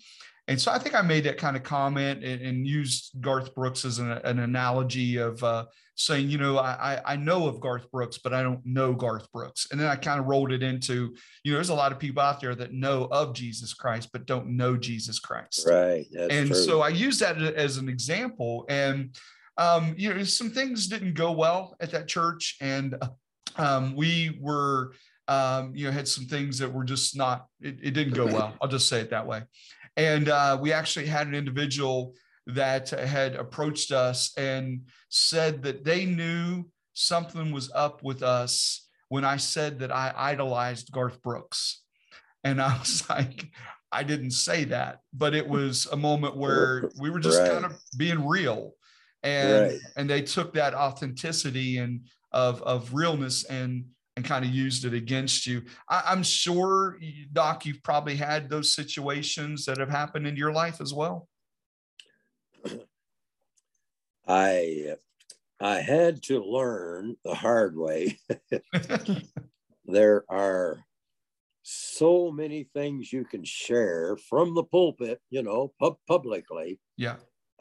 and 0.47 0.59
so 0.59 0.71
I 0.71 0.79
think 0.79 0.95
I 0.95 1.01
made 1.01 1.25
that 1.25 1.37
kind 1.37 1.57
of 1.57 1.63
comment 1.63 2.23
and, 2.23 2.41
and 2.41 2.65
used 2.65 3.19
Garth 3.19 3.53
Brooks 3.53 3.83
as 3.83 3.99
an, 3.99 4.11
an 4.11 4.39
analogy 4.39 5.17
of 5.17 5.43
uh, 5.43 5.65
saying, 5.97 6.29
you 6.29 6.37
know, 6.37 6.59
I, 6.59 7.01
I 7.03 7.15
know 7.15 7.47
of 7.47 7.59
Garth 7.59 7.89
Brooks, 7.91 8.19
but 8.19 8.31
I 8.31 8.43
don't 8.43 8.63
know 8.63 8.93
Garth 8.93 9.31
Brooks. 9.31 9.67
And 9.71 9.79
then 9.79 9.87
I 9.87 9.95
kind 9.95 10.19
of 10.19 10.27
rolled 10.27 10.51
it 10.51 10.61
into, 10.61 11.15
you 11.43 11.51
know, 11.51 11.57
there's 11.57 11.69
a 11.69 11.75
lot 11.75 11.91
of 11.91 11.97
people 11.97 12.21
out 12.21 12.39
there 12.39 12.53
that 12.53 12.71
know 12.71 13.07
of 13.11 13.33
Jesus 13.33 13.73
Christ, 13.73 14.09
but 14.13 14.27
don't 14.27 14.55
know 14.55 14.77
Jesus 14.77 15.19
Christ. 15.19 15.67
right. 15.67 16.05
That's 16.11 16.33
and 16.33 16.47
true. 16.49 16.55
so 16.55 16.81
I 16.81 16.89
use 16.89 17.17
that 17.19 17.41
as 17.41 17.77
an 17.77 17.89
example. 17.89 18.65
And, 18.69 19.17
um, 19.57 19.95
you 19.97 20.13
know, 20.13 20.23
some 20.23 20.51
things 20.51 20.87
didn't 20.87 21.15
go 21.15 21.31
well 21.31 21.75
at 21.81 21.89
that 21.91 22.07
church. 22.07 22.57
And 22.61 22.95
um, 23.55 23.95
we 23.95 24.37
were, 24.39 24.93
um, 25.27 25.71
you 25.75 25.87
know, 25.87 25.91
had 25.91 26.07
some 26.07 26.25
things 26.25 26.59
that 26.59 26.71
were 26.71 26.85
just 26.85 27.17
not, 27.17 27.47
it, 27.59 27.79
it 27.81 27.91
didn't 27.91 28.13
go 28.13 28.27
well. 28.27 28.55
I'll 28.61 28.69
just 28.69 28.87
say 28.87 29.01
it 29.01 29.09
that 29.09 29.25
way. 29.25 29.41
And 29.95 30.29
uh, 30.29 30.59
we 30.61 30.71
actually 30.73 31.07
had 31.07 31.25
an 31.25 31.33
individual 31.33 32.13
that 32.47 32.89
had 32.89 33.35
approached 33.35 33.91
us 33.91 34.31
and 34.37 34.81
said 35.09 35.63
that 35.63 35.83
they 35.83 36.05
knew 36.05 36.65
something 36.93 37.51
was 37.51 37.69
up 37.75 38.03
with 38.03 38.23
us 38.23 38.87
when 39.09 39.23
I 39.23 39.37
said 39.37 39.79
that 39.79 39.91
I 39.91 40.13
idolized 40.15 40.91
Garth 40.91 41.21
Brooks. 41.21 41.83
And 42.43 42.61
I 42.61 42.77
was 42.79 43.07
like, 43.09 43.49
I 43.91 44.03
didn't 44.03 44.31
say 44.31 44.63
that, 44.65 44.99
but 45.13 45.35
it 45.35 45.47
was 45.47 45.87
a 45.91 45.97
moment 45.97 46.37
where 46.37 46.89
we 46.99 47.09
were 47.09 47.19
just 47.19 47.41
Right. 47.41 47.51
kind 47.51 47.65
of 47.65 47.79
being 47.97 48.25
real. 48.25 48.73
And 49.23 49.71
Right. 49.71 49.79
and 49.95 50.09
they 50.09 50.21
took 50.21 50.53
that 50.53 50.73
authenticity 50.73 51.77
and 51.79 52.01
of 52.31 52.61
of 52.63 52.93
realness 52.93 53.43
and 53.45 53.85
and 54.15 54.25
kind 54.25 54.43
of 54.43 54.51
used 54.51 54.83
it 54.85 54.93
against 54.93 55.45
you. 55.45 55.63
I, 55.89 56.03
I'm 56.07 56.23
sure, 56.23 56.97
Doc, 57.33 57.65
you've 57.65 57.83
probably 57.83 58.15
had 58.15 58.49
those 58.49 58.73
situations 58.73 59.65
that 59.65 59.77
have 59.79 59.89
happened 59.91 60.25
in 60.25 60.35
your 60.35 60.51
life 60.51 60.81
as 60.81 60.93
well. 60.93 61.27
I 64.27 64.95
I 65.59 65.79
had 65.79 66.23
to 66.23 66.43
learn 66.43 67.17
the 67.23 67.35
hard 67.35 67.77
way. 67.77 68.19
there 69.85 70.25
are 70.29 70.85
so 71.63 72.31
many 72.31 72.65
things 72.65 73.13
you 73.13 73.25
can 73.25 73.43
share 73.43 74.17
from 74.17 74.55
the 74.55 74.63
pulpit, 74.63 75.21
you 75.29 75.43
know, 75.43 75.73
pub- 75.79 75.99
publicly 76.07 76.79
yeah, 76.97 77.17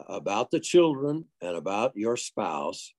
about 0.07 0.51
the 0.51 0.59
children 0.59 1.25
and 1.41 1.57
about 1.57 1.95
your 1.97 2.17
spouse. 2.17 2.93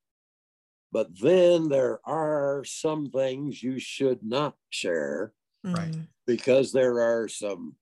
But 0.92 1.18
then 1.20 1.68
there 1.68 2.00
are 2.08 2.64
some 2.64 3.10
things 3.10 3.62
you 3.62 3.78
should 3.78 4.22
not 4.22 4.56
share 4.70 5.34
Right. 5.64 5.94
because 6.26 6.72
there 6.72 7.00
are 7.00 7.28
some 7.28 7.76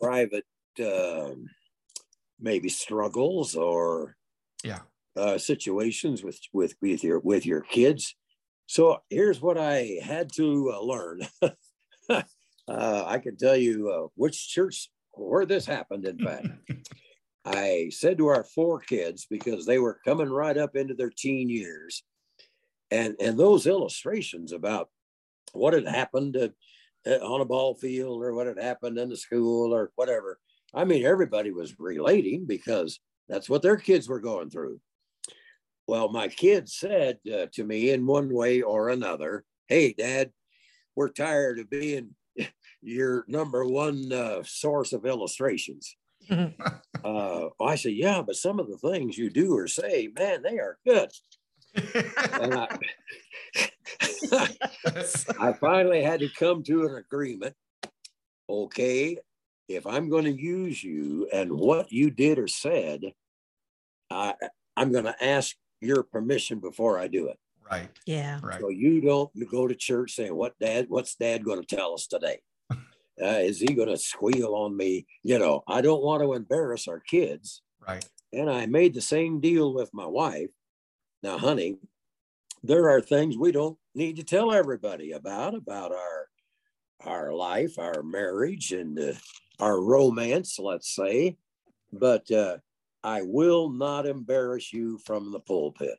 private, 0.00 0.46
um, 0.84 1.46
maybe 2.40 2.68
struggles 2.68 3.56
or 3.56 4.16
yeah, 4.64 4.80
uh, 5.16 5.38
situations 5.38 6.22
with 6.22 6.38
with 6.52 6.74
with 6.80 7.04
your 7.04 7.20
with 7.20 7.46
your 7.46 7.60
kids. 7.62 8.14
So 8.66 8.98
here's 9.10 9.40
what 9.40 9.58
I 9.58 9.98
had 10.02 10.32
to 10.34 10.72
uh, 10.74 10.80
learn. 10.80 11.22
uh, 12.08 12.22
I 12.68 13.18
can 13.18 13.36
tell 13.36 13.56
you 13.56 13.90
uh, 13.90 14.08
which 14.14 14.48
church 14.48 14.90
where 15.12 15.44
this 15.44 15.66
happened. 15.66 16.06
In 16.06 16.18
fact, 16.18 16.46
I 17.44 17.90
said 17.90 18.18
to 18.18 18.28
our 18.28 18.44
four 18.44 18.80
kids 18.80 19.26
because 19.28 19.66
they 19.66 19.78
were 19.78 19.98
coming 20.04 20.28
right 20.28 20.56
up 20.56 20.76
into 20.76 20.94
their 20.94 21.10
teen 21.10 21.48
years, 21.48 22.02
and 22.90 23.16
and 23.20 23.38
those 23.38 23.66
illustrations 23.66 24.52
about 24.52 24.88
what 25.52 25.74
had 25.74 25.86
happened 25.86 26.36
uh, 26.36 27.10
on 27.10 27.40
a 27.40 27.46
ball 27.46 27.74
field 27.74 28.22
or 28.22 28.34
what 28.34 28.46
had 28.46 28.60
happened 28.60 28.98
in 28.98 29.08
the 29.08 29.16
school 29.16 29.74
or 29.74 29.90
whatever. 29.96 30.38
I 30.72 30.84
mean, 30.84 31.04
everybody 31.04 31.50
was 31.50 31.78
relating 31.78 32.46
because 32.46 33.00
that's 33.30 33.48
what 33.48 33.62
their 33.62 33.76
kids 33.76 34.08
were 34.08 34.20
going 34.20 34.50
through. 34.50 34.80
Well, 35.86 36.08
my 36.10 36.28
kids 36.28 36.74
said 36.74 37.18
uh, 37.32 37.46
to 37.52 37.64
me 37.64 37.90
in 37.90 38.06
one 38.06 38.32
way 38.32 38.60
or 38.60 38.88
another, 38.88 39.44
Hey, 39.68 39.92
dad, 39.92 40.32
we're 40.96 41.08
tired 41.08 41.60
of 41.60 41.70
being 41.70 42.16
your 42.82 43.24
number 43.28 43.64
one 43.64 44.12
uh, 44.12 44.42
source 44.44 44.92
of 44.92 45.06
illustrations. 45.06 45.96
uh, 46.30 47.46
I 47.60 47.76
said, 47.76 47.92
Yeah, 47.92 48.22
but 48.22 48.36
some 48.36 48.58
of 48.58 48.68
the 48.68 48.78
things 48.78 49.16
you 49.16 49.30
do 49.30 49.56
or 49.56 49.68
say, 49.68 50.10
man, 50.18 50.42
they 50.42 50.58
are 50.58 50.78
good. 50.84 51.10
And 51.74 52.54
I, 52.54 52.78
I 55.40 55.52
finally 55.52 56.02
had 56.02 56.20
to 56.20 56.28
come 56.28 56.64
to 56.64 56.86
an 56.86 56.96
agreement. 56.96 57.54
Okay, 58.48 59.18
if 59.68 59.86
I'm 59.86 60.08
going 60.08 60.24
to 60.24 60.42
use 60.42 60.82
you 60.82 61.28
and 61.32 61.52
what 61.52 61.92
you 61.92 62.10
did 62.10 62.40
or 62.40 62.48
said, 62.48 63.12
I, 64.10 64.34
I'm 64.76 64.92
going 64.92 65.04
to 65.04 65.24
ask 65.24 65.54
your 65.80 66.02
permission 66.02 66.58
before 66.58 66.98
I 66.98 67.08
do 67.08 67.28
it. 67.28 67.38
right, 67.70 67.88
yeah 68.06 68.40
right, 68.42 68.60
So 68.60 68.68
you 68.68 69.00
don't 69.00 69.30
go 69.50 69.66
to 69.66 69.74
church 69.74 70.12
saying, 70.12 70.34
"What 70.34 70.58
dad? 70.58 70.86
What's 70.88 71.14
dad 71.14 71.44
going 71.44 71.62
to 71.62 71.76
tell 71.76 71.94
us 71.94 72.06
today? 72.06 72.40
Uh, 73.22 73.40
is 73.40 73.60
he 73.60 73.74
going 73.74 73.88
to 73.88 73.98
squeal 73.98 74.54
on 74.54 74.74
me?" 74.74 75.06
You 75.22 75.38
know, 75.38 75.62
I 75.68 75.82
don't 75.82 76.02
want 76.02 76.22
to 76.22 76.32
embarrass 76.32 76.88
our 76.88 77.00
kids. 77.00 77.60
right, 77.86 78.02
And 78.32 78.48
I 78.48 78.64
made 78.64 78.94
the 78.94 79.02
same 79.02 79.40
deal 79.40 79.74
with 79.74 79.92
my 79.92 80.06
wife. 80.06 80.48
Now, 81.22 81.36
honey, 81.36 81.76
there 82.62 82.88
are 82.88 83.02
things 83.02 83.36
we 83.36 83.52
don't 83.52 83.76
need 83.94 84.16
to 84.16 84.24
tell 84.24 84.52
everybody 84.52 85.12
about 85.12 85.54
about 85.54 85.92
our 85.92 86.28
our 87.04 87.32
life, 87.34 87.78
our 87.78 88.02
marriage, 88.02 88.72
and 88.72 88.98
uh, 88.98 89.12
our 89.58 89.80
romance, 89.80 90.58
let's 90.58 90.94
say. 90.94 91.36
But 91.92 92.30
uh, 92.30 92.58
I 93.02 93.22
will 93.22 93.70
not 93.70 94.06
embarrass 94.06 94.72
you 94.72 94.98
from 94.98 95.32
the 95.32 95.40
pulpit. 95.40 95.98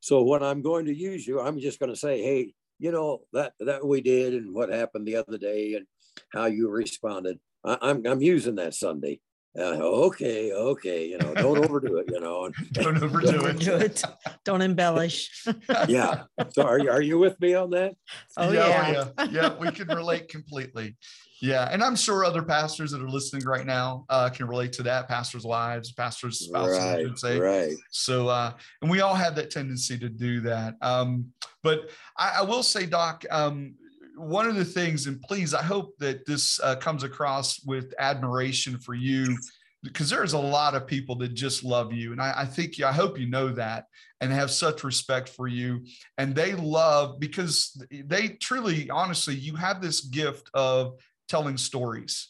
So 0.00 0.22
when 0.22 0.42
I'm 0.42 0.62
going 0.62 0.86
to 0.86 0.94
use 0.94 1.26
you, 1.26 1.40
I'm 1.40 1.58
just 1.58 1.78
going 1.78 1.90
to 1.90 1.98
say, 1.98 2.22
hey, 2.22 2.54
you 2.78 2.92
know 2.92 3.22
that 3.32 3.54
that 3.60 3.84
we 3.84 4.00
did, 4.00 4.34
and 4.34 4.54
what 4.54 4.68
happened 4.70 5.06
the 5.06 5.16
other 5.16 5.38
day, 5.38 5.74
and 5.74 5.86
how 6.32 6.46
you 6.46 6.68
responded. 6.68 7.40
I, 7.64 7.78
I'm 7.82 8.06
I'm 8.06 8.22
using 8.22 8.54
that 8.56 8.74
Sunday. 8.74 9.20
Uh, 9.58 9.76
okay, 10.06 10.52
okay, 10.52 11.06
you 11.08 11.18
know, 11.18 11.34
don't 11.34 11.58
overdo 11.58 11.96
it, 11.98 12.06
you 12.08 12.20
know. 12.20 12.48
Don't 12.72 13.02
overdo 13.02 13.32
Don't 13.32 13.50
it. 13.50 13.58
do 13.58 13.74
it. 13.74 14.04
don't 14.44 14.62
embellish 14.62 15.44
yeah. 15.88 16.22
So 16.50 16.62
are 16.62 16.78
you 16.78 16.90
are 16.90 17.02
you 17.02 17.18
with 17.18 17.40
me 17.40 17.54
on 17.54 17.70
that? 17.70 17.94
oh 18.36 18.52
yeah, 18.52 18.68
yeah, 18.92 19.04
yeah, 19.18 19.24
yeah, 19.30 19.58
we 19.58 19.70
can 19.72 19.88
relate 19.88 20.28
completely. 20.28 20.96
Yeah, 21.40 21.68
and 21.70 21.82
I'm 21.82 21.94
sure 21.96 22.24
other 22.24 22.42
pastors 22.42 22.90
that 22.90 23.00
are 23.00 23.08
listening 23.08 23.44
right 23.44 23.64
now 23.66 24.04
uh, 24.08 24.28
can 24.28 24.46
relate 24.48 24.72
to 24.74 24.82
that. 24.84 25.08
Pastors' 25.08 25.44
wives, 25.44 25.92
pastors' 25.92 26.40
spouses, 26.40 26.78
I 26.78 26.94
right, 26.94 27.06
should 27.06 27.18
say. 27.18 27.38
right. 27.38 27.76
So, 27.90 28.28
uh, 28.28 28.52
and 28.82 28.90
we 28.90 29.00
all 29.00 29.14
have 29.14 29.36
that 29.36 29.50
tendency 29.50 29.98
to 29.98 30.08
do 30.08 30.40
that. 30.40 30.74
Um, 30.82 31.26
but 31.62 31.90
I, 32.16 32.38
I 32.38 32.42
will 32.42 32.62
say, 32.64 32.86
Doc, 32.86 33.24
um, 33.30 33.74
one 34.18 34.46
of 34.46 34.56
the 34.56 34.64
things, 34.64 35.06
and 35.06 35.20
please, 35.22 35.54
I 35.54 35.62
hope 35.62 35.96
that 35.98 36.26
this 36.26 36.60
uh, 36.60 36.76
comes 36.76 37.02
across 37.02 37.62
with 37.64 37.94
admiration 37.98 38.78
for 38.78 38.94
you 38.94 39.36
because 39.82 40.10
there's 40.10 40.32
a 40.32 40.38
lot 40.38 40.74
of 40.74 40.86
people 40.86 41.14
that 41.16 41.34
just 41.34 41.64
love 41.64 41.92
you. 41.92 42.12
And 42.12 42.20
I, 42.20 42.34
I 42.38 42.44
think, 42.44 42.80
I 42.82 42.92
hope 42.92 43.18
you 43.18 43.28
know 43.28 43.48
that 43.50 43.86
and 44.20 44.32
have 44.32 44.50
such 44.50 44.82
respect 44.82 45.28
for 45.28 45.46
you. 45.46 45.84
And 46.16 46.34
they 46.34 46.54
love 46.54 47.20
because 47.20 47.80
they 47.90 48.28
truly, 48.28 48.90
honestly, 48.90 49.34
you 49.34 49.54
have 49.54 49.80
this 49.80 50.00
gift 50.00 50.50
of 50.54 50.98
telling 51.28 51.56
stories. 51.56 52.28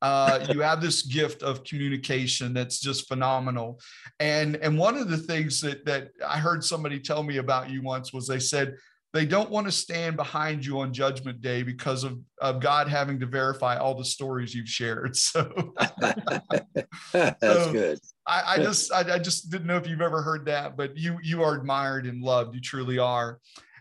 Uh, 0.00 0.46
you 0.50 0.60
have 0.60 0.80
this 0.80 1.02
gift 1.02 1.42
of 1.42 1.64
communication 1.64 2.54
that's 2.54 2.80
just 2.80 3.08
phenomenal. 3.08 3.80
And 4.20 4.56
and 4.56 4.78
one 4.78 4.96
of 4.96 5.08
the 5.08 5.18
things 5.18 5.60
that 5.60 5.84
that 5.84 6.10
I 6.26 6.38
heard 6.38 6.64
somebody 6.64 7.00
tell 7.00 7.22
me 7.22 7.36
about 7.36 7.70
you 7.70 7.82
once 7.82 8.12
was 8.12 8.26
they 8.26 8.38
said 8.38 8.76
they 9.12 9.24
don't 9.24 9.50
want 9.50 9.66
to 9.66 9.72
stand 9.72 10.16
behind 10.16 10.64
you 10.64 10.80
on 10.80 10.92
judgment 10.92 11.40
day 11.40 11.62
because 11.62 12.04
of, 12.04 12.18
of 12.42 12.60
God 12.60 12.88
having 12.88 13.18
to 13.20 13.26
verify 13.26 13.76
all 13.76 13.94
the 13.94 14.04
stories 14.04 14.54
you've 14.54 14.68
shared. 14.68 15.16
So 15.16 15.74
That's 17.12 17.40
So, 17.42 17.72
good. 17.72 17.98
I, 18.26 18.42
I 18.46 18.56
just 18.58 18.92
I, 18.92 19.14
I 19.14 19.18
just 19.18 19.50
didn't 19.50 19.66
know 19.66 19.76
if 19.76 19.86
you've 19.86 20.02
ever 20.02 20.22
heard 20.22 20.44
that, 20.46 20.76
but 20.76 20.96
you 20.96 21.18
you 21.22 21.42
are 21.42 21.54
admired 21.54 22.06
and 22.06 22.22
loved. 22.22 22.54
You 22.54 22.60
truly 22.60 22.98
are. 22.98 23.38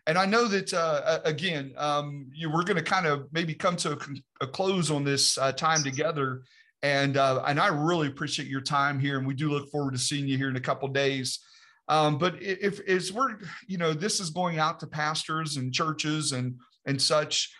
And 0.07 0.17
I 0.17 0.25
know 0.25 0.47
that 0.47 0.73
uh, 0.73 1.19
again, 1.25 1.73
um, 1.77 2.27
you 2.33 2.49
we're 2.49 2.63
going 2.63 2.77
to 2.77 2.83
kind 2.83 3.05
of 3.05 3.27
maybe 3.33 3.53
come 3.53 3.75
to 3.77 3.93
a, 3.93 3.97
a 4.45 4.47
close 4.47 4.89
on 4.89 5.03
this 5.03 5.37
uh, 5.37 5.51
time 5.51 5.83
together. 5.83 6.43
And 6.81 7.17
uh, 7.17 7.43
and 7.45 7.59
I 7.59 7.67
really 7.67 8.07
appreciate 8.07 8.47
your 8.47 8.61
time 8.61 8.99
here, 8.99 9.17
and 9.17 9.27
we 9.27 9.33
do 9.33 9.49
look 9.49 9.69
forward 9.69 9.91
to 9.91 9.97
seeing 9.99 10.27
you 10.27 10.37
here 10.37 10.49
in 10.49 10.55
a 10.55 10.61
couple 10.61 10.87
days. 10.87 11.39
Um, 11.89 12.17
but 12.17 12.41
if 12.41 12.79
as 12.87 13.13
we're 13.13 13.39
you 13.67 13.77
know 13.77 13.93
this 13.93 14.19
is 14.19 14.29
going 14.29 14.59
out 14.59 14.79
to 14.81 14.87
pastors 14.87 15.57
and 15.57 15.73
churches 15.73 16.31
and 16.33 16.55
and 16.85 17.01
such, 17.01 17.51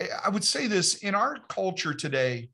I- 0.00 0.08
I 0.26 0.28
would 0.28 0.44
say 0.44 0.66
this 0.66 0.96
in 0.96 1.14
our 1.14 1.38
culture 1.48 1.94
today 1.94 2.48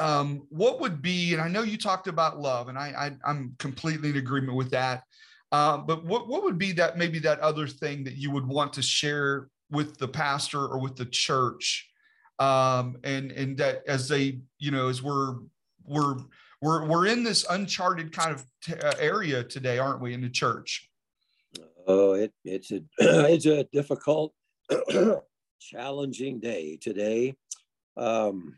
um, 0.00 0.46
what 0.48 0.80
would 0.80 1.02
be, 1.02 1.32
and 1.32 1.42
I 1.42 1.48
know 1.48 1.62
you 1.62 1.76
talked 1.76 2.06
about 2.08 2.40
love, 2.40 2.68
and 2.68 2.78
I, 2.78 3.12
I 3.24 3.30
am 3.30 3.54
completely 3.58 4.10
in 4.10 4.16
agreement 4.16 4.56
with 4.56 4.70
that. 4.70 5.02
Um, 5.50 5.84
but 5.86 6.04
what 6.04 6.28
what 6.28 6.42
would 6.44 6.58
be 6.58 6.72
that 6.72 6.96
maybe 6.96 7.18
that 7.20 7.40
other 7.40 7.66
thing 7.66 8.04
that 8.04 8.16
you 8.16 8.30
would 8.30 8.46
want 8.46 8.72
to 8.74 8.82
share 8.82 9.48
with 9.70 9.98
the 9.98 10.08
pastor 10.08 10.60
or 10.60 10.78
with 10.80 10.96
the 10.96 11.04
church, 11.04 11.90
um, 12.38 12.96
and 13.04 13.32
and 13.32 13.58
that 13.58 13.82
as 13.86 14.08
they 14.08 14.40
you 14.58 14.70
know 14.70 14.88
as 14.88 15.02
we're 15.02 15.34
we're 15.84 16.16
we're 16.62 16.86
we're 16.86 17.06
in 17.06 17.24
this 17.24 17.44
uncharted 17.50 18.12
kind 18.12 18.32
of 18.32 18.44
t- 18.62 18.74
uh, 18.74 18.94
area 18.98 19.42
today, 19.42 19.78
aren't 19.78 20.00
we, 20.00 20.14
in 20.14 20.22
the 20.22 20.30
church? 20.30 20.88
Oh, 21.86 22.12
it, 22.12 22.32
it's 22.44 22.70
a 22.70 22.80
it's 22.98 23.46
a 23.46 23.64
difficult, 23.72 24.32
challenging 25.60 26.38
day 26.38 26.78
today. 26.80 27.34
Um, 27.96 28.54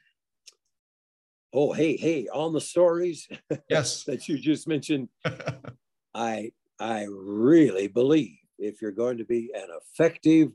oh, 1.53 1.73
hey, 1.73 1.97
hey, 1.97 2.29
on 2.29 2.53
the 2.53 2.61
stories 2.61 3.27
Yes. 3.69 4.05
that 4.05 4.29
you 4.29 4.39
just 4.39 4.69
mentioned, 4.69 5.09
I 6.15 6.53
I 6.79 7.07
really 7.11 7.89
believe 7.89 8.37
if 8.59 8.83
you're 8.83 8.93
going 8.93 9.19
to 9.19 9.25
be 9.25 9.51
an 9.55 9.69
effective 9.81 10.51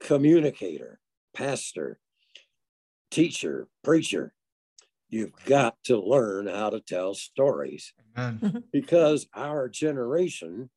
communicator, 0.00 0.98
pastor, 1.32 2.00
teacher, 3.12 3.68
preacher, 3.84 4.34
you've 5.12 5.32
got 5.44 5.76
to 5.84 6.00
learn 6.00 6.48
how 6.48 6.70
to 6.70 6.80
tell 6.80 7.14
stories. 7.14 7.92
Amen. 8.16 8.64
because 8.72 9.28
our 9.34 9.68
generation 9.68 10.68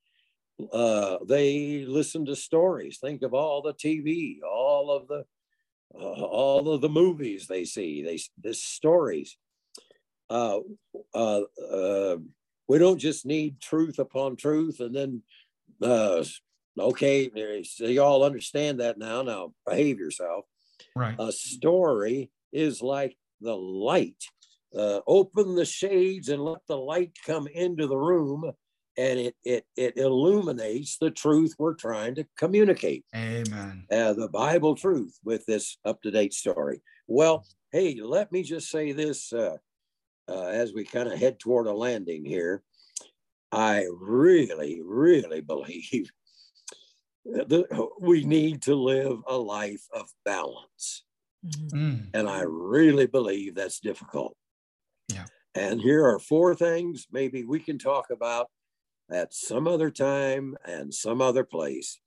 uh, 0.72 1.18
they 1.28 1.84
listen 1.86 2.26
to 2.26 2.36
stories. 2.36 3.00
Think 3.00 3.24
of 3.24 3.34
all 3.34 3.62
the 3.62 3.74
tv 3.74 4.38
all 4.44 4.92
of 4.92 5.08
the 5.08 5.26
uh, 5.94 6.24
all 6.24 6.72
of 6.72 6.82
the 6.82 6.90
movies 6.90 7.48
they 7.48 7.66
see 7.66 8.04
they 8.04 8.20
the 8.42 8.54
stories. 8.54 9.38
Uh, 10.30 10.60
uh, 11.14 11.42
uh, 11.72 12.18
we 12.68 12.78
don't 12.78 13.00
just 13.00 13.26
need 13.26 13.62
truth 13.62 14.00
upon 14.00 14.36
truth 14.36 14.80
and 14.80 14.96
then 14.96 15.22
uh, 15.84 16.24
okay 16.80 17.30
so 17.64 17.86
you 17.86 18.02
all 18.02 18.24
understand 18.24 18.80
that 18.80 18.98
now 18.98 19.22
now 19.22 19.54
behave 19.66 20.00
yourself. 20.00 20.46
Right. 20.96 21.16
a 21.20 21.32
story 21.32 22.32
is 22.54 22.82
like 22.82 23.18
the 23.46 23.56
light. 23.56 24.22
Uh, 24.78 25.00
open 25.08 25.56
the 25.56 25.64
shades 25.64 26.28
and 26.28 26.44
let 26.44 26.60
the 26.68 26.76
light 26.76 27.12
come 27.26 27.48
into 27.48 27.88
the 27.88 27.98
room, 27.98 28.52
and 28.98 29.20
it 29.20 29.36
it 29.46 29.66
it 29.78 29.96
illuminates 29.96 30.98
the 30.98 31.12
truth 31.12 31.54
we're 31.58 31.76
trying 31.76 32.16
to 32.16 32.26
communicate. 32.38 33.06
Amen. 33.16 33.86
Uh, 33.90 34.12
the 34.12 34.28
Bible 34.28 34.76
truth 34.76 35.18
with 35.24 35.46
this 35.46 35.78
up 35.86 36.02
to 36.02 36.12
date 36.12 36.34
story. 36.34 36.82
Well, 37.08 37.46
hey, 37.72 38.02
let 38.02 38.34
me 38.34 38.44
just 38.44 38.70
say 38.70 38.92
this 38.92 39.32
uh, 39.32 39.58
uh, 40.28 40.48
as 40.48 40.74
we 40.74 40.84
kind 40.84 41.08
of 41.08 41.18
head 41.18 41.40
toward 41.40 41.68
a 41.68 41.74
landing 41.74 42.26
here. 42.26 42.64
I 43.52 43.86
really, 43.98 44.82
really 44.84 45.40
believe 45.40 46.10
that 47.26 47.90
we 48.02 48.26
need 48.26 48.64
to 48.64 48.76
live 48.76 49.20
a 49.28 49.38
life 49.38 49.86
of 49.94 50.10
balance. 50.26 51.04
Mhm. 51.46 51.70
Mm. 51.72 52.12
And 52.14 52.30
I 52.30 52.42
really 52.42 53.08
believe 53.08 53.56
that's 53.56 53.80
difficult. 53.80 54.36
Yeah. 55.08 55.26
And 55.54 55.82
here 55.82 56.06
are 56.06 56.20
four 56.20 56.56
things 56.56 57.08
maybe 57.12 57.44
we 57.44 57.60
can 57.60 57.78
talk 57.78 58.10
about 58.10 58.50
at 59.12 59.34
some 59.34 59.68
other 59.68 59.92
time 59.92 60.58
and 60.66 60.94
some 60.94 61.22
other 61.22 61.44
place. 61.46 62.02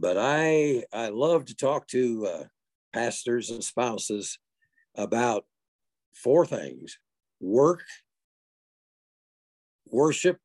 But 0.00 0.16
I 0.18 0.84
I 0.92 1.08
love 1.10 1.46
to 1.46 1.56
talk 1.56 1.88
to 1.88 2.26
uh, 2.26 2.44
pastors 2.92 3.50
and 3.50 3.64
spouses 3.64 4.38
about 4.96 5.46
four 6.14 6.46
things: 6.46 6.98
work, 7.40 7.84
worship, 9.86 10.40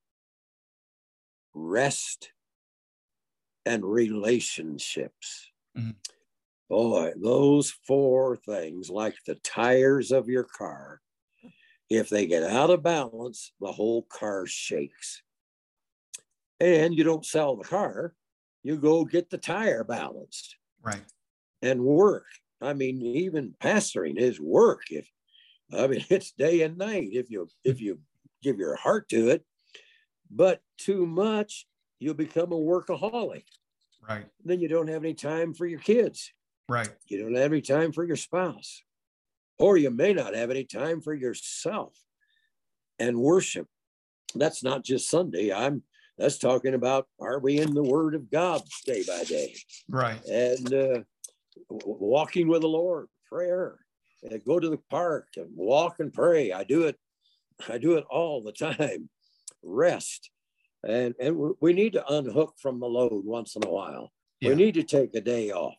rest, 1.55 2.33
and 3.65 3.83
relationships. 3.85 5.51
Mhm. 5.75 6.12
Boy, 6.73 7.13
those 7.21 7.69
four 7.69 8.35
things, 8.35 8.89
like 8.89 9.13
the 9.27 9.35
tires 9.35 10.11
of 10.11 10.27
your 10.27 10.43
car, 10.43 11.01
if 11.87 12.09
they 12.09 12.25
get 12.25 12.41
out 12.43 12.71
of 12.71 12.81
balance, 12.81 13.53
the 13.59 13.71
whole 13.71 14.01
car 14.03 14.47
shakes. 14.47 15.21
And 16.59 16.97
you 16.97 17.03
don't 17.03 17.27
sell 17.27 17.55
the 17.55 17.63
car, 17.63 18.15
you 18.63 18.77
go 18.77 19.05
get 19.05 19.29
the 19.29 19.37
tire 19.37 19.83
balanced 19.83 20.57
Right. 20.81 21.03
and 21.61 21.83
work. 21.83 22.25
I 22.59 22.73
mean, 22.73 23.03
even 23.03 23.55
pastoring 23.61 24.17
is 24.17 24.39
work. 24.39 24.83
If 24.89 25.11
I 25.71 25.87
mean, 25.87 26.05
it's 26.09 26.31
day 26.31 26.63
and 26.63 26.77
night 26.77 27.09
if 27.11 27.29
you 27.29 27.49
if 27.63 27.81
you 27.81 28.01
give 28.41 28.57
your 28.57 28.77
heart 28.77 29.09
to 29.09 29.29
it. 29.29 29.45
But 30.31 30.63
too 30.77 31.05
much, 31.05 31.67
you'll 31.99 32.15
become 32.15 32.51
a 32.51 32.57
workaholic. 32.57 33.45
Right. 34.01 34.29
Then 34.43 34.59
you 34.59 34.67
don't 34.67 34.89
have 34.89 35.03
any 35.03 35.13
time 35.13 35.53
for 35.53 35.65
your 35.67 35.79
kids. 35.79 36.33
Right. 36.69 36.89
You 37.07 37.21
don't 37.21 37.35
have 37.35 37.51
any 37.51 37.61
time 37.61 37.91
for 37.91 38.03
your 38.05 38.15
spouse, 38.15 38.83
or 39.59 39.77
you 39.77 39.89
may 39.89 40.13
not 40.13 40.33
have 40.35 40.49
any 40.49 40.63
time 40.63 41.01
for 41.01 41.13
yourself 41.13 41.93
and 42.99 43.17
worship. 43.19 43.67
That's 44.35 44.63
not 44.63 44.83
just 44.83 45.09
Sunday. 45.09 45.51
I'm 45.53 45.83
that's 46.17 46.37
talking 46.37 46.73
about 46.73 47.07
are 47.19 47.39
we 47.39 47.59
in 47.59 47.73
the 47.73 47.83
Word 47.83 48.15
of 48.15 48.29
God 48.31 48.61
day 48.85 49.03
by 49.05 49.23
day 49.23 49.55
Right. 49.89 50.23
and 50.25 50.73
uh, 50.73 50.99
walking 51.69 52.47
with 52.47 52.61
the 52.61 52.67
Lord, 52.67 53.07
prayer, 53.27 53.79
and 54.23 54.43
go 54.45 54.59
to 54.59 54.69
the 54.69 54.79
park 54.89 55.27
and 55.37 55.49
walk 55.55 55.99
and 55.99 56.13
pray. 56.13 56.51
I 56.51 56.63
do 56.63 56.83
it. 56.83 56.97
I 57.67 57.77
do 57.77 57.95
it 57.95 58.05
all 58.09 58.41
the 58.41 58.51
time. 58.53 59.09
Rest, 59.61 60.29
and 60.85 61.13
and 61.19 61.37
we- 61.37 61.53
we 61.61 61.73
need 61.73 61.93
to 61.93 62.13
unhook 62.13 62.55
from 62.59 62.79
the 62.79 62.87
load 62.87 63.25
once 63.25 63.55
in 63.55 63.65
a 63.65 63.69
while. 63.69 64.11
Yeah. 64.39 64.49
We 64.49 64.55
need 64.55 64.73
to 64.75 64.83
take 64.83 65.15
a 65.15 65.21
day 65.21 65.51
off. 65.51 65.75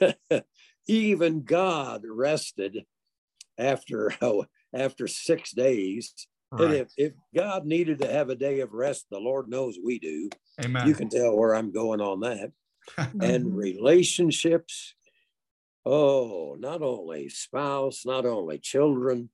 Even 0.88 1.42
God 1.42 2.02
rested 2.08 2.84
after 3.58 4.12
oh, 4.20 4.46
after 4.74 5.06
six 5.06 5.52
days. 5.52 6.12
And 6.58 6.74
if, 6.74 6.88
if 6.98 7.12
God 7.34 7.64
needed 7.64 8.00
to 8.00 8.12
have 8.12 8.28
a 8.28 8.34
day 8.34 8.60
of 8.60 8.72
rest, 8.74 9.06
the 9.10 9.18
Lord 9.18 9.48
knows 9.48 9.78
we 9.82 9.98
do. 9.98 10.28
Amen. 10.62 10.86
You 10.86 10.94
can 10.94 11.08
tell 11.08 11.34
where 11.34 11.54
I'm 11.54 11.72
going 11.72 12.00
on 12.00 12.20
that 12.20 12.52
and 13.20 13.56
relationships. 13.56 14.94
Oh, 15.86 16.56
not 16.58 16.82
only 16.82 17.28
spouse, 17.30 18.04
not 18.04 18.26
only 18.26 18.58
children, 18.58 19.30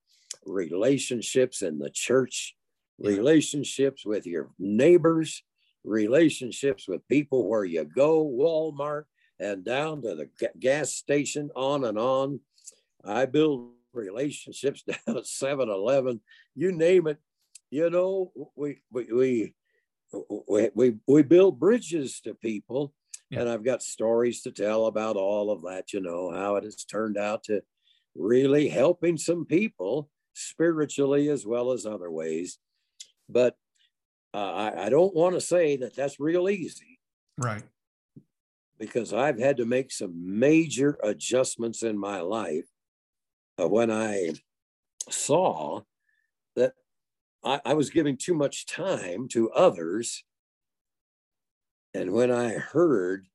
relationships 0.47 1.63
in 1.63 1.79
the 1.79 1.91
church, 1.91 2.55
Yeah. 2.99 3.11
relationships 3.11 4.07
with 4.07 4.27
your 4.27 4.51
neighbors, 4.59 5.43
relationships 5.85 6.89
with 6.89 7.07
people 7.09 7.49
where 7.49 7.65
you 7.65 7.85
go, 7.85 8.25
Walmart, 8.25 9.05
and 9.41 9.65
down 9.65 10.03
to 10.03 10.15
the 10.15 10.29
ga- 10.39 10.59
gas 10.59 10.93
station, 10.95 11.51
on 11.55 11.85
and 11.85 11.99
on. 11.99 12.41
I 13.05 13.27
build 13.27 13.71
relationships 13.93 14.83
down 15.07 15.17
at 15.17 15.27
7 15.27 15.69
Eleven, 15.69 16.21
you 16.55 16.73
name 16.73 17.07
it. 17.07 17.19
You 17.71 17.91
know, 17.91 18.33
we, 18.57 18.81
we, 18.91 19.13
we, 19.13 19.55
we, 20.49 20.71
we, 20.75 20.95
we 21.07 21.23
build 21.23 21.61
bridges 21.61 22.21
to 22.23 22.35
people 22.35 22.95
Yeah. 23.31 23.41
and 23.41 23.49
I've 23.49 23.65
got 23.65 23.83
stories 23.83 24.41
to 24.43 24.51
tell 24.53 24.87
about 24.87 25.17
all 25.17 25.51
of 25.51 25.63
that, 25.63 25.93
you 25.93 26.01
know, 26.01 26.33
how 26.33 26.57
it 26.57 26.65
has 26.65 26.85
turned 26.85 27.19
out 27.19 27.45
to 27.45 27.63
really 28.15 28.69
helping 28.69 29.19
some 29.19 29.45
people 29.45 30.09
spiritually 30.33 31.29
as 31.29 31.47
well 31.47 31.73
as 31.73 31.85
other 31.85 32.11
ways. 32.11 32.59
But 33.29 33.57
uh, 34.33 34.53
I, 34.53 34.87
I 34.87 34.89
don't 34.89 35.15
want 35.15 35.35
to 35.35 35.41
say 35.41 35.77
that 35.77 35.95
that's 35.95 36.19
real 36.21 36.49
easy 36.49 36.99
Right. 37.39 37.63
Because 38.79 39.13
I've 39.13 39.39
had 39.39 39.57
to 39.59 39.65
make 39.67 39.91
some 39.93 40.39
major 40.39 40.99
adjustments 41.03 41.83
in 41.83 41.99
my 41.99 42.21
life 42.21 42.67
uh, 43.61 43.69
when 43.69 43.91
I 43.91 44.33
saw 45.11 45.83
that 46.57 46.75
I, 47.45 47.61
I 47.65 47.75
was 47.75 47.91
giving 47.91 48.17
too 48.17 48.35
much 48.35 48.67
time 48.67 49.29
to 49.29 49.51
others. 49.53 50.25
And 51.95 52.13
when 52.13 52.31
I 52.31 52.55
heard 52.55 53.27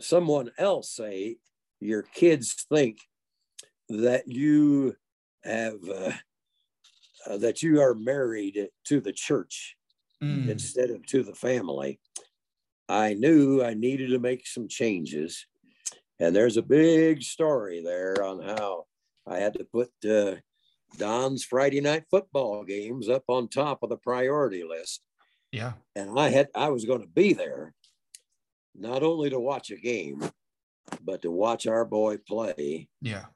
someone 0.00 0.50
else 0.58 0.90
say, 0.90 1.38
Your 1.80 2.02
kids 2.02 2.66
think 2.68 3.00
that 3.88 4.28
you 4.28 4.96
have, 5.44 5.78
uh, 5.88 6.12
uh, 7.26 7.36
that 7.38 7.62
you 7.62 7.80
are 7.80 7.94
married 7.94 8.68
to 8.84 9.00
the 9.00 9.12
church 9.12 9.76
Mm. 10.22 10.50
instead 10.50 10.90
of 10.90 11.06
to 11.06 11.22
the 11.22 11.34
family. 11.34 12.00
I 12.88 13.14
knew 13.14 13.62
I 13.62 13.74
needed 13.74 14.10
to 14.10 14.18
make 14.18 14.46
some 14.46 14.68
changes. 14.68 15.46
And 16.20 16.34
there's 16.34 16.56
a 16.56 16.62
big 16.62 17.22
story 17.22 17.82
there 17.82 18.22
on 18.24 18.42
how 18.42 18.86
I 19.26 19.38
had 19.38 19.54
to 19.54 19.64
put 19.64 19.90
uh, 20.08 20.36
Don's 20.96 21.44
Friday 21.44 21.80
night 21.80 22.04
football 22.10 22.64
games 22.64 23.08
up 23.08 23.24
on 23.28 23.48
top 23.48 23.82
of 23.82 23.90
the 23.90 23.96
priority 23.98 24.64
list. 24.64 25.02
Yeah. 25.52 25.74
And 25.94 26.18
I 26.18 26.28
had 26.30 26.48
I 26.54 26.70
was 26.70 26.84
going 26.84 27.02
to 27.02 27.06
be 27.08 27.32
there 27.34 27.74
not 28.74 29.02
only 29.02 29.30
to 29.30 29.38
watch 29.40 29.70
a 29.70 29.76
game, 29.76 30.22
but 31.02 31.22
to 31.22 31.30
watch 31.30 31.66
our 31.66 31.84
boy 31.84 32.16
play 32.18 32.88
Yeah. 33.02 33.26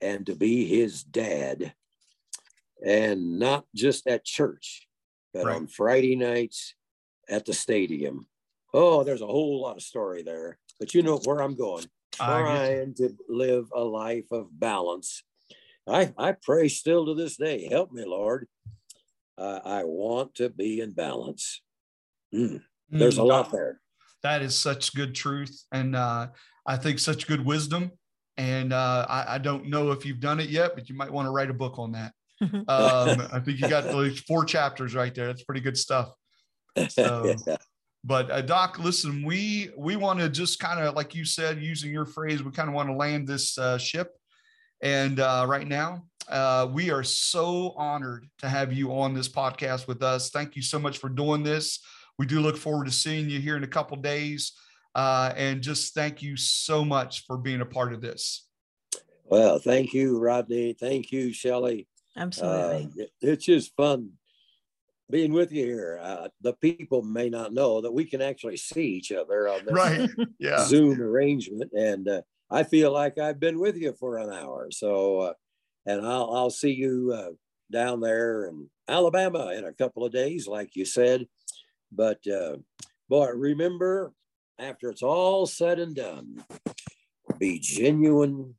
and 0.00 0.26
to 0.26 0.34
be 0.34 0.66
his 0.66 1.02
dad. 1.04 1.74
And 2.84 3.38
not 3.38 3.64
just 3.74 4.06
at 4.06 4.24
church, 4.24 4.86
but 5.32 5.46
Right. 5.46 5.56
on 5.56 5.66
Friday 5.68 6.16
nights 6.16 6.74
at 7.28 7.44
the 7.46 7.54
stadium. 7.54 8.26
Oh, 8.78 9.04
there's 9.04 9.22
a 9.22 9.26
whole 9.26 9.62
lot 9.62 9.78
of 9.78 9.82
story 9.82 10.22
there. 10.22 10.58
But 10.78 10.92
you 10.92 11.02
know 11.02 11.16
where 11.24 11.40
I'm 11.40 11.56
going. 11.56 11.86
Trying 12.12 12.94
to 12.96 13.16
live 13.26 13.68
a 13.74 13.80
life 13.80 14.26
of 14.30 14.48
balance. 14.52 15.22
I, 15.88 16.12
I 16.18 16.32
pray 16.32 16.68
still 16.68 17.06
to 17.06 17.14
this 17.14 17.38
day. 17.38 17.68
Help 17.70 17.90
me, 17.90 18.04
Lord. 18.04 18.48
Uh, 19.38 19.60
I 19.64 19.84
want 19.84 20.34
to 20.34 20.50
be 20.50 20.80
in 20.82 20.92
balance. 20.92 21.62
Mm, 22.34 22.60
there's 22.90 23.16
a 23.16 23.22
Mm, 23.22 23.28
lot 23.28 23.50
there. 23.50 23.80
That 24.22 24.42
is 24.42 24.58
such 24.58 24.94
good 24.94 25.14
truth. 25.14 25.58
And 25.72 25.96
uh, 25.96 26.28
I 26.66 26.76
think 26.76 26.98
such 26.98 27.26
good 27.26 27.46
wisdom. 27.46 27.92
And 28.36 28.74
uh, 28.74 29.06
I, 29.08 29.36
I 29.36 29.38
don't 29.38 29.70
know 29.70 29.90
if 29.92 30.04
you've 30.04 30.20
done 30.20 30.38
it 30.38 30.50
yet, 30.50 30.74
but 30.74 30.90
you 30.90 30.96
might 30.96 31.10
want 31.10 31.24
to 31.24 31.30
write 31.30 31.48
a 31.48 31.54
book 31.54 31.78
on 31.78 31.92
that. 31.92 32.12
Um, 32.68 33.22
I 33.32 33.40
think 33.40 33.58
you 33.58 33.68
got 33.68 33.94
least 33.94 34.26
four 34.26 34.44
chapters 34.44 34.94
right 34.94 35.14
there. 35.14 35.28
That's 35.28 35.44
pretty 35.44 35.62
good 35.62 35.78
stuff. 35.78 36.12
So-. 36.90 37.34
But 38.06 38.30
uh, 38.30 38.40
Doc, 38.40 38.78
listen, 38.78 39.24
we 39.24 39.70
we 39.76 39.96
want 39.96 40.20
to 40.20 40.28
just 40.28 40.60
kind 40.60 40.78
of 40.78 40.94
like 40.94 41.12
you 41.16 41.24
said, 41.24 41.60
using 41.60 41.92
your 41.92 42.06
phrase, 42.06 42.40
we 42.40 42.52
kind 42.52 42.68
of 42.68 42.74
want 42.74 42.88
to 42.88 42.94
land 42.94 43.26
this 43.26 43.58
uh, 43.58 43.78
ship. 43.78 44.16
And 44.80 45.18
uh, 45.18 45.44
right 45.48 45.66
now, 45.66 46.04
uh, 46.28 46.68
we 46.72 46.92
are 46.92 47.02
so 47.02 47.74
honored 47.76 48.28
to 48.38 48.48
have 48.48 48.72
you 48.72 48.92
on 48.92 49.12
this 49.12 49.28
podcast 49.28 49.88
with 49.88 50.04
us. 50.04 50.30
Thank 50.30 50.54
you 50.54 50.62
so 50.62 50.78
much 50.78 50.98
for 50.98 51.08
doing 51.08 51.42
this. 51.42 51.80
We 52.16 52.26
do 52.26 52.40
look 52.40 52.56
forward 52.56 52.86
to 52.86 52.92
seeing 52.92 53.28
you 53.28 53.40
here 53.40 53.56
in 53.56 53.64
a 53.64 53.68
couple 53.68 53.96
days. 53.96 54.52
Uh, 54.94 55.32
and 55.36 55.60
just 55.60 55.92
thank 55.92 56.22
you 56.22 56.36
so 56.36 56.84
much 56.84 57.26
for 57.26 57.36
being 57.36 57.60
a 57.60 57.66
part 57.66 57.92
of 57.92 58.00
this. 58.00 58.46
Well, 59.24 59.58
thank 59.58 59.92
you, 59.92 60.18
Rodney. 60.20 60.74
Thank 60.78 61.10
you, 61.10 61.32
Shelley. 61.32 61.88
Absolutely. 62.16 63.02
Uh, 63.02 63.06
it's 63.20 63.44
just 63.44 63.74
fun 63.76 64.12
being 65.10 65.32
with 65.32 65.52
you 65.52 65.64
here. 65.64 66.00
Uh, 66.02 66.28
the 66.40 66.54
people 66.54 67.02
may 67.02 67.28
not 67.28 67.52
know 67.52 67.80
that 67.80 67.92
we 67.92 68.04
can 68.04 68.20
actually 68.20 68.56
see 68.56 68.86
each 68.86 69.12
other 69.12 69.48
on 69.48 69.64
this 69.64 69.74
Right. 69.74 70.10
Yeah. 70.38 70.64
Zoom 70.64 71.00
arrangement, 71.00 71.72
and 71.72 72.08
uh, 72.08 72.22
I 72.50 72.62
feel 72.62 72.92
like 72.92 73.18
I've 73.18 73.40
been 73.40 73.58
with 73.58 73.76
you 73.76 73.92
for 73.98 74.18
an 74.18 74.32
hour. 74.32 74.68
So, 74.70 75.20
uh, 75.20 75.32
and 75.86 76.06
I'll 76.06 76.34
I'll 76.34 76.50
see 76.50 76.72
you 76.72 77.12
uh, 77.16 77.30
down 77.70 78.00
there 78.00 78.46
in 78.46 78.68
Alabama 78.88 79.52
in 79.56 79.64
a 79.64 79.72
couple 79.72 80.04
of 80.04 80.12
days, 80.12 80.46
like 80.46 80.76
you 80.76 80.84
said. 80.84 81.26
But 81.92 82.26
uh, 82.26 82.56
boy, 83.08 83.30
remember, 83.30 84.12
after 84.58 84.90
it's 84.90 85.02
all 85.02 85.46
said 85.46 85.78
and 85.78 85.94
done, 85.94 86.44
be 87.38 87.58
genuine, 87.58 88.54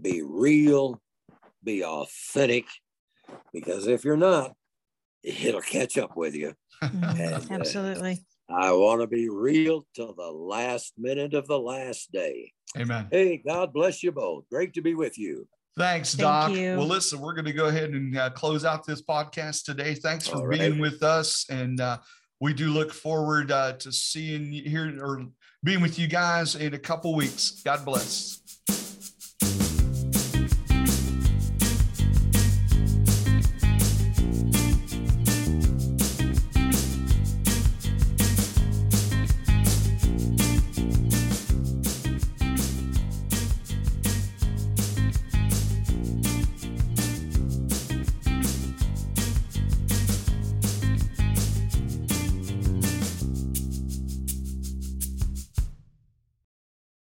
be 0.00 0.22
real, 0.22 1.00
be 1.62 1.84
authentic, 1.84 2.66
because 3.52 3.86
if 3.86 4.04
you're 4.04 4.16
not, 4.16 4.54
it'll 5.24 5.60
catch 5.62 5.98
up 5.98 6.16
with 6.16 6.34
you. 6.34 6.54
Mhm. 6.82 7.18
And, 7.18 7.34
uh, 7.34 7.40
Absolutely. 7.54 8.18
I 8.50 8.72
want 8.72 9.00
to 9.00 9.06
be 9.06 9.28
real 9.30 9.86
till 9.94 10.12
the 10.12 10.30
last 10.30 10.92
minute 10.98 11.32
of 11.32 11.46
the 11.46 11.58
last 11.58 12.12
day. 12.12 12.52
Amen. 12.76 13.08
Hey, 13.10 13.38
God 13.46 13.72
bless 13.72 14.02
you 14.02 14.12
both. 14.12 14.44
Great 14.50 14.74
to 14.74 14.82
be 14.82 14.94
with 14.94 15.16
you. 15.16 15.48
Thanks, 15.78 16.14
Thank 16.14 16.20
Doc. 16.22 16.52
you. 16.52 16.76
Well, 16.76 16.86
listen, 16.86 17.20
we're 17.20 17.32
going 17.32 17.46
to 17.46 17.52
go 17.52 17.66
ahead 17.66 17.90
and 17.90 18.16
uh, 18.18 18.30
close 18.30 18.64
out 18.64 18.84
this 18.86 19.00
podcast 19.00 19.64
today. 19.64 19.94
Thanks 19.94 20.26
for 20.28 20.42
All 20.42 20.48
being 20.48 20.78
with 20.78 21.02
us. 21.02 21.46
And 21.48 21.80
uh, 21.80 21.98
we 22.40 22.52
do 22.52 22.68
look 22.68 22.92
forward 22.92 23.50
uh, 23.50 23.72
to 23.74 23.90
seeing 23.90 24.52
you 24.52 24.68
here 24.68 24.98
or 25.02 25.24
being 25.62 25.80
with 25.80 25.98
you 25.98 26.06
guys 26.06 26.54
in 26.56 26.74
a 26.74 26.78
couple 26.78 27.14
weeks. 27.14 27.62
God 27.64 27.84
bless. 27.84 28.40